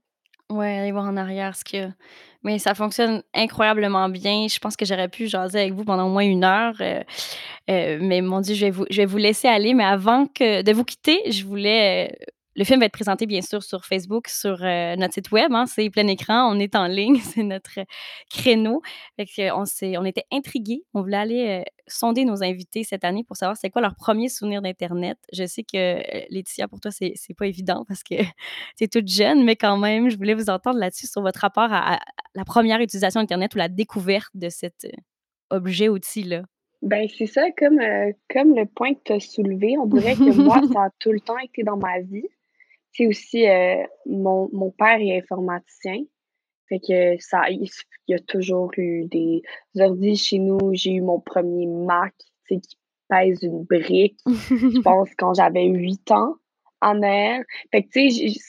Ouais, 0.51 0.77
aller 0.79 0.91
voir 0.91 1.05
en 1.05 1.17
arrière 1.17 1.55
ce 1.55 1.63
qu'il. 1.63 1.95
Mais 2.43 2.59
ça 2.59 2.75
fonctionne 2.75 3.23
incroyablement 3.33 4.09
bien. 4.09 4.47
Je 4.47 4.59
pense 4.59 4.75
que 4.77 4.85
j'aurais 4.85 5.09
pu 5.09 5.27
jaser 5.27 5.59
avec 5.61 5.73
vous 5.73 5.83
pendant 5.85 6.07
au 6.07 6.11
moins 6.11 6.23
1 6.23 6.43
heure, 6.43 6.75
heu 6.81 7.01
heu, 7.69 7.99
mais 8.01 8.21
mon 8.21 8.41
Dieu, 8.41 8.55
je 8.55 8.65
vais 8.67 8.71
vous 8.71 8.85
je 8.91 8.97
vais 8.97 9.05
vous 9.07 9.17
laisser 9.17 9.47
aller. 9.47 9.73
Mais 9.73 9.85
avant 9.85 10.27
que 10.27 10.61
de 10.63 10.71
vous 10.73 10.85
quitter, 10.85 11.31
je 11.31 11.45
voulais, 11.45 12.17
le 12.55 12.63
film 12.63 12.79
va 12.79 12.85
être 12.85 12.93
présenté 12.93 13.25
bien 13.25 13.41
sûr 13.41 13.63
sur 13.63 13.85
Facebook, 13.85 14.27
sur, 14.27 14.63
heu, 14.63 14.95
notre 14.95 15.13
site 15.13 15.31
web, 15.31 15.51
hein, 15.53 15.65
c'est 15.65 15.89
Plein 15.89 16.07
Écran, 16.07 16.49
on 16.51 16.59
est 16.59 16.75
en 16.75 16.87
ligne, 16.87 17.19
c'est 17.23 17.43
notre 17.43 17.79
créneau. 18.29 18.81
Fait 19.17 19.25
qu'on 19.25 19.65
s'est 19.65 19.97
on 19.97 20.05
était 20.05 20.25
intrigués, 20.31 20.83
on 20.93 21.01
voulait 21.01 21.17
aller, 21.17 21.63
sonder 21.87 22.25
nos 22.25 22.43
invités 22.43 22.83
cette 22.83 23.03
année 23.03 23.23
pour 23.23 23.37
savoir 23.37 23.57
c'est 23.57 23.69
quoi 23.69 23.81
leur 23.81 23.95
premier 23.95 24.29
souvenir 24.29 24.61
d'internet. 24.61 25.17
Je 25.31 25.45
sais 25.45 25.63
que, 25.63 25.99
Laetitia, 26.33 26.67
pour 26.67 26.79
toi, 26.79 26.91
c'est 26.91 27.13
c'est 27.15 27.33
pas 27.35 27.47
évident 27.47 27.85
parce 27.87 28.03
que 28.03 28.15
tu 28.77 28.83
es 28.83 28.87
toute 28.87 29.07
jeune, 29.07 29.43
mais 29.43 29.55
quand 29.55 29.77
même, 29.77 30.09
je 30.09 30.17
voulais 30.17 30.33
vous 30.33 30.49
entendre 30.49 30.79
là-dessus 30.79 31.07
sur 31.07 31.21
votre 31.21 31.39
rapport 31.39 31.71
à 31.71 31.95
à 31.95 31.99
la 32.35 32.45
première 32.45 32.79
utilisation 32.81 33.21
d'internet 33.21 33.55
ou 33.55 33.57
la 33.57 33.69
découverte 33.69 34.31
de 34.33 34.49
cet, 34.49 34.85
heu, 34.85 34.91
objet, 35.49 35.89
outil-là. 35.89 36.43
Ben, 36.81 37.07
c'est 37.17 37.25
ça, 37.25 37.43
comme, 37.57 37.79
comme 38.29 38.55
le 38.55 38.65
point 38.65 38.93
que 38.93 38.99
tu 39.05 39.13
as 39.13 39.19
soulevé, 39.19 39.75
on 39.77 39.85
dirait 39.85 40.15
que 40.15 40.35
moi, 40.41 40.61
ça 40.73 40.83
a 40.83 40.89
tout 40.99 41.11
le 41.11 41.19
temps 41.19 41.37
été 41.39 41.63
dans 41.63 41.77
ma 41.77 41.99
vie. 42.01 42.27
Sais 42.95 43.07
aussi, 43.07 43.45
heu, 43.47 43.85
mon 44.05 44.49
mon 44.53 44.71
père 44.71 44.99
est 45.01 45.17
informaticien, 45.21 45.99
Fait 46.69 46.79
que 46.79 47.17
ça 47.21 47.49
il 47.51 47.69
y 48.09 48.15
a 48.15 48.19
toujours 48.19 48.71
eu 48.77 49.05
des 49.07 49.43
ordi 49.79 50.15
chez 50.17 50.39
nous. 50.39 50.59
J'ai 50.73 50.93
eu 50.93 51.01
mon 51.01 51.19
premier 51.21 51.67
Mac, 51.67 52.13
tu 52.47 52.55
sais, 52.55 52.61
qui 52.61 52.77
pèse 53.09 53.43
une 53.43 53.63
brique, 53.65 54.19
je 54.25 54.81
pense 54.83 55.09
quand 55.17 55.33
j'avais 55.35 55.65
8 55.67 56.11
ans, 56.11 56.35
en 56.81 56.95
mer. 56.95 57.43
Fait 57.71 57.83
que 57.83 57.89
tu 57.89 58.11
sais, 58.11 58.39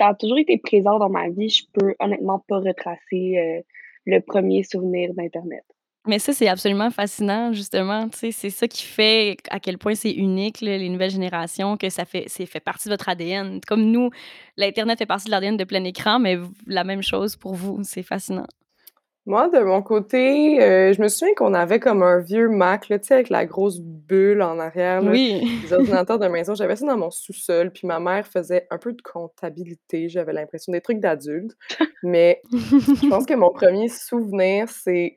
ça 0.00 0.08
a 0.08 0.14
toujours 0.14 0.38
été 0.38 0.58
présent 0.58 0.98
dans 0.98 1.10
ma 1.10 1.28
vie. 1.30 1.50
Je 1.50 1.64
peux 1.74 1.94
honnêtement 2.00 2.40
pas 2.48 2.58
retracer, 2.60 3.36
heu, 3.38 3.64
le 4.06 4.20
premier 4.20 4.62
souvenir 4.64 5.14
d'internet. 5.14 5.64
Mais 6.06 6.18
ça, 6.18 6.32
c'est 6.32 6.48
absolument 6.48 6.90
fascinant, 6.90 7.52
justement, 7.52 8.08
c'est 8.12 8.30
ça 8.32 8.68
qui 8.68 8.84
fait 8.84 9.36
à 9.50 9.58
quel 9.58 9.76
point 9.78 9.94
c'est 9.94 10.12
unique, 10.12 10.60
là, 10.60 10.78
les 10.78 10.88
nouvelles 10.88 11.10
générations, 11.10 11.76
que 11.76 11.90
ça 11.90 12.04
fait 12.04 12.24
c'est 12.28 12.46
fait 12.46 12.60
partie 12.60 12.88
de 12.88 12.94
votre 12.94 13.08
ADN. 13.08 13.60
Comme 13.66 13.82
nous, 13.90 14.10
l'internet 14.56 14.98
fait 14.98 15.06
partie 15.06 15.26
de 15.26 15.30
l'ADN 15.32 15.56
de 15.56 15.64
plein 15.64 15.82
écran, 15.84 16.18
mais 16.18 16.38
la 16.66 16.84
même 16.84 17.02
chose 17.02 17.36
pour 17.36 17.54
vous, 17.54 17.80
c'est 17.82 18.02
fascinant. 18.04 18.46
Moi, 19.28 19.48
de 19.48 19.58
mon 19.58 19.82
côté, 19.82 20.60
heu, 20.62 20.92
je 20.92 21.02
me 21.02 21.08
souviens 21.08 21.34
qu'on 21.34 21.52
avait 21.52 21.80
comme 21.80 22.04
un 22.04 22.20
vieux 22.20 22.48
Mac, 22.48 22.88
là, 22.88 22.98
avec 23.10 23.28
la 23.28 23.44
grosse 23.44 23.80
bulle 23.80 24.40
en 24.40 24.60
arrière, 24.60 25.02
là, 25.02 25.10
Oui. 25.10 25.42
les 25.64 25.72
ordinateurs 25.72 26.20
de 26.20 26.28
maison. 26.28 26.54
J'avais 26.54 26.76
ça 26.76 26.86
dans 26.86 26.96
mon 26.96 27.10
sous-sol, 27.10 27.72
puis 27.72 27.88
ma 27.88 27.98
mère 27.98 28.24
faisait 28.28 28.68
un 28.70 28.78
peu 28.78 28.92
de 28.92 29.02
comptabilité, 29.02 30.08
j'avais 30.08 30.32
l'impression, 30.32 30.72
des 30.72 30.80
trucs 30.80 31.00
d'adulte. 31.00 31.56
Mais 32.04 32.40
je 32.52 33.08
pense 33.08 33.26
que 33.26 33.34
mon 33.34 33.50
premier 33.50 33.88
souvenir, 33.88 34.68
c'est, 34.68 35.16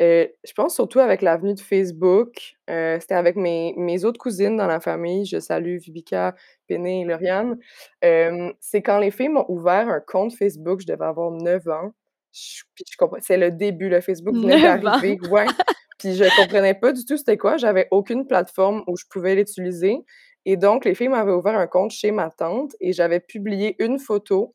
heu, 0.00 0.28
je 0.46 0.52
pense 0.52 0.74
surtout 0.74 1.00
avec 1.00 1.22
l'avenue 1.22 1.54
de 1.54 1.60
Facebook. 1.60 2.56
Heu, 2.70 2.98
c'était 3.00 3.14
avec 3.14 3.36
mes 3.36 3.74
mes 3.76 4.04
autres 4.04 4.18
cousines 4.20 4.56
dans 4.56 4.66
la 4.66 4.80
famille. 4.80 5.26
Je 5.26 5.38
salue 5.40 5.76
Vivica, 5.78 6.34
Péné 6.66 7.02
et 7.02 7.04
Lauriane. 7.04 7.56
Hem, 8.02 8.52
c'est 8.60 8.82
quand 8.82 8.98
les 8.98 9.10
filles 9.10 9.30
m'ont 9.30 9.46
ouvert 9.48 9.88
un 9.88 10.00
compte 10.00 10.34
Facebook, 10.34 10.80
je 10.82 10.86
devais 10.86 11.04
avoir 11.06 11.30
9 11.32 11.66
ans. 11.68 11.92
Je 12.32 12.62
puis 12.74 12.84
je 12.90 12.96
comprenais 12.96 13.22
c'est 13.24 13.36
le 13.38 13.50
début, 13.50 13.88
le 13.88 14.00
Facebook 14.00 14.38
venait 14.40 14.58
9 14.58 14.84
ans? 14.84 15.00
d'arriver, 15.00 15.18
ouais. 15.30 15.52
Puis 15.98 16.14
je 16.14 16.24
comprenais 16.36 16.74
pas 16.74 16.92
du 16.92 17.04
tout 17.04 17.16
c'était 17.16 17.38
quoi. 17.38 17.56
J'avais 17.56 17.88
aucune 17.90 18.26
plateforme 18.26 18.82
où 18.86 18.96
je 18.96 19.04
pouvais 19.10 19.34
l'utiliser 19.34 19.98
et 20.44 20.56
donc 20.56 20.84
les 20.84 20.94
filles 20.94 21.08
m'avaient 21.08 21.32
ouvert 21.32 21.58
un 21.58 21.66
compte 21.66 21.90
chez 21.90 22.12
ma 22.12 22.30
tante 22.30 22.76
et 22.80 22.92
j'avais 22.92 23.20
publié 23.20 23.76
une 23.82 23.98
photo, 23.98 24.54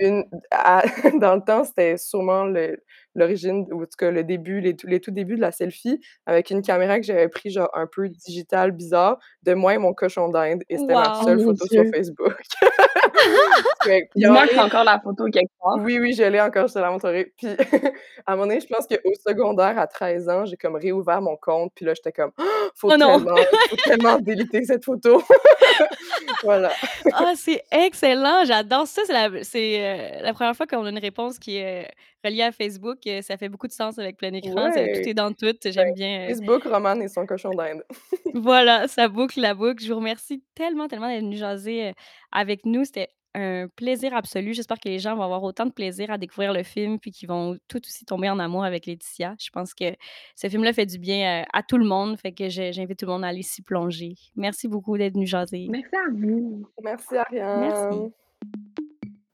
une 0.00 0.24
à 0.50 0.82
dans 1.20 1.36
le 1.36 1.42
temps, 1.44 1.64
c'était 1.64 1.96
sûrement 1.98 2.44
le 2.44 2.78
l'origine 3.14 3.66
ou 3.72 3.82
en 3.82 3.84
tout 3.86 3.96
cas 3.98 4.10
le 4.10 4.24
début, 4.24 4.60
les 4.60 4.76
tout 4.76 4.86
les 4.86 5.00
tout 5.00 5.10
débuts 5.10 5.36
de 5.36 5.40
la 5.40 5.52
selfie 5.52 6.00
avec 6.26 6.50
une 6.50 6.62
caméra 6.62 6.98
que 7.00 7.06
j'avais 7.06 7.28
pris 7.28 7.50
genre 7.50 7.70
un 7.74 7.86
peu 7.86 8.08
digitale, 8.08 8.72
bizarre, 8.72 9.18
de 9.44 9.54
moi 9.54 9.74
et 9.74 9.78
mon 9.78 9.94
cochon 9.94 10.28
d'Inde 10.28 10.62
et 10.68 10.78
c'était 10.78 10.96
ma 10.96 11.08
Wow! 11.08 11.22
Oh 11.22 11.24
seule 11.24 11.38
mon 11.38 11.54
photo 11.54 11.66
sur! 11.66 11.84
Facebook. 11.94 12.34
Fait 13.84 14.08
qu'il 14.12 14.22
y 14.22 14.26
Dis-moi 14.26 14.46
que 14.46 14.48
aurait 14.48 14.54
tu 14.54 14.58
as 14.58 14.64
encore 14.64 14.84
la 14.84 15.00
photo 15.00 15.26
quelque 15.30 15.50
part. 15.60 15.78
oui, 15.78 15.98
oui, 16.00 16.14
je 16.14 16.22
l'ai 16.24 16.40
encore, 16.40 16.68
je 16.68 16.74
te 16.74 16.78
la 16.78 16.90
montrerai. 16.90 17.32
Puis 17.36 17.48
à 18.26 18.32
moment 18.36 18.46
donné, 18.48 18.60
je 18.60 18.66
pense 18.66 18.86
qu'au 18.86 19.12
secondaire, 19.26 19.78
à 19.78 19.86
13 19.86 20.28
ans, 20.28 20.44
j'ai 20.46 20.56
comme 20.56 20.76
réouvert 20.76 21.22
mon 21.22 21.36
compte, 21.36 21.72
puis 21.74 21.84
là, 21.86 21.94
j'étais 21.94 22.12
comme: 22.12 22.32
«Faut 22.74 22.92
Oh 22.92 22.96
non! 22.96 23.18
tellement 23.18 23.36
faut 23.70 23.76
tellement 23.84 24.18
déliter 24.20 24.64
cette 24.64 24.84
photo». 24.84 25.22
Voilà. 26.44 26.72
Ah, 27.12 27.34
c'est 27.36 27.62
excellent, 27.72 28.44
j'adore 28.46 28.86
ça. 28.86 29.02
C'est 29.06 29.12
la 29.12 29.44
c'est, 29.44 30.20
heu, 30.20 30.22
la 30.24 30.32
1re 30.34 30.56
fois 30.56 30.66
qu'on 30.66 30.84
a 30.86 30.90
une 30.90 30.98
réponse 30.98 31.38
qui 31.38 31.56
est, 31.58 31.84
heu, 31.84 31.88
reliée 32.24 32.42
à 32.42 32.52
Facebook, 32.52 32.99
heu, 33.06 33.22
ça 33.22 33.36
fait 33.36 33.48
beaucoup 33.48 33.66
de 33.68 33.72
sens 33.72 33.98
avec 33.98 34.16
plein 34.16 34.32
écran, 34.34 34.70
c'est 34.72 34.88
tout 34.90 35.00
Ouais! 35.00 35.08
est 35.08 35.14
dans 35.14 35.32
tout, 35.32 35.54
j'aime 35.64 35.92
bien, 35.94 36.32
heu 36.32 36.34
Facebook, 36.34 36.64
Romane 36.64 37.02
et 37.02 37.08
son 37.08 37.26
cochon 37.26 37.54
d'Inde. 37.54 37.82
Voilà, 38.32 38.86
ça 38.88 39.08
boucle 39.08 39.40
la 39.40 39.54
boucle. 39.54 39.82
Je 39.84 39.92
vous 39.92 39.98
remercie 39.98 40.44
tellement, 40.54 40.86
tellement 40.88 41.08
d'être 41.08 41.22
venu 41.22 41.36
jaser, 41.36 41.90
heu, 41.90 41.92
avec 42.30 42.64
nous. 42.64 42.84
C'était 42.84 43.08
un 43.34 43.66
plaisir 43.74 44.14
absolu. 44.14 44.54
J'espère 44.54 44.78
que 44.78 44.88
les 44.88 44.98
gens 45.00 45.16
vont 45.16 45.22
avoir 45.22 45.42
autant 45.42 45.66
de 45.66 45.72
plaisir 45.72 46.10
à 46.12 46.18
découvrir 46.18 46.52
le 46.52 46.62
film, 46.62 46.98
puis 47.00 47.10
qu'ils 47.10 47.28
vont 47.28 47.56
tout 47.68 47.80
aussi 47.84 48.04
tomber 48.04 48.28
en 48.30 48.38
amour 48.38 48.64
avec 48.64 48.86
Laetitia. 48.86 49.34
Je 49.40 49.50
pense 49.50 49.74
que 49.74 49.96
ce 50.36 50.48
film-là 50.48 50.72
fait 50.72 50.86
du 50.86 50.98
bien, 50.98 51.42
heu, 51.42 51.46
à 51.52 51.62
tout 51.64 51.76
le 51.78 51.84
monde, 51.86 52.18
fait 52.18 52.32
que 52.32 52.48
j'invite 52.48 52.98
tout 53.00 53.06
le 53.06 53.12
monde 53.12 53.24
à 53.24 53.28
aller 53.28 53.42
s'y 53.42 53.62
plonger. 53.62 54.14
Merci 54.36 54.68
beaucoup 54.68 54.96
d'être 54.96 55.14
venu 55.14 55.26
jaser. 55.26 55.68
Merci 55.68 55.96
à 55.96 56.10
vous. 56.12 56.66
Merci, 56.82 57.16
Merci. 57.54 58.12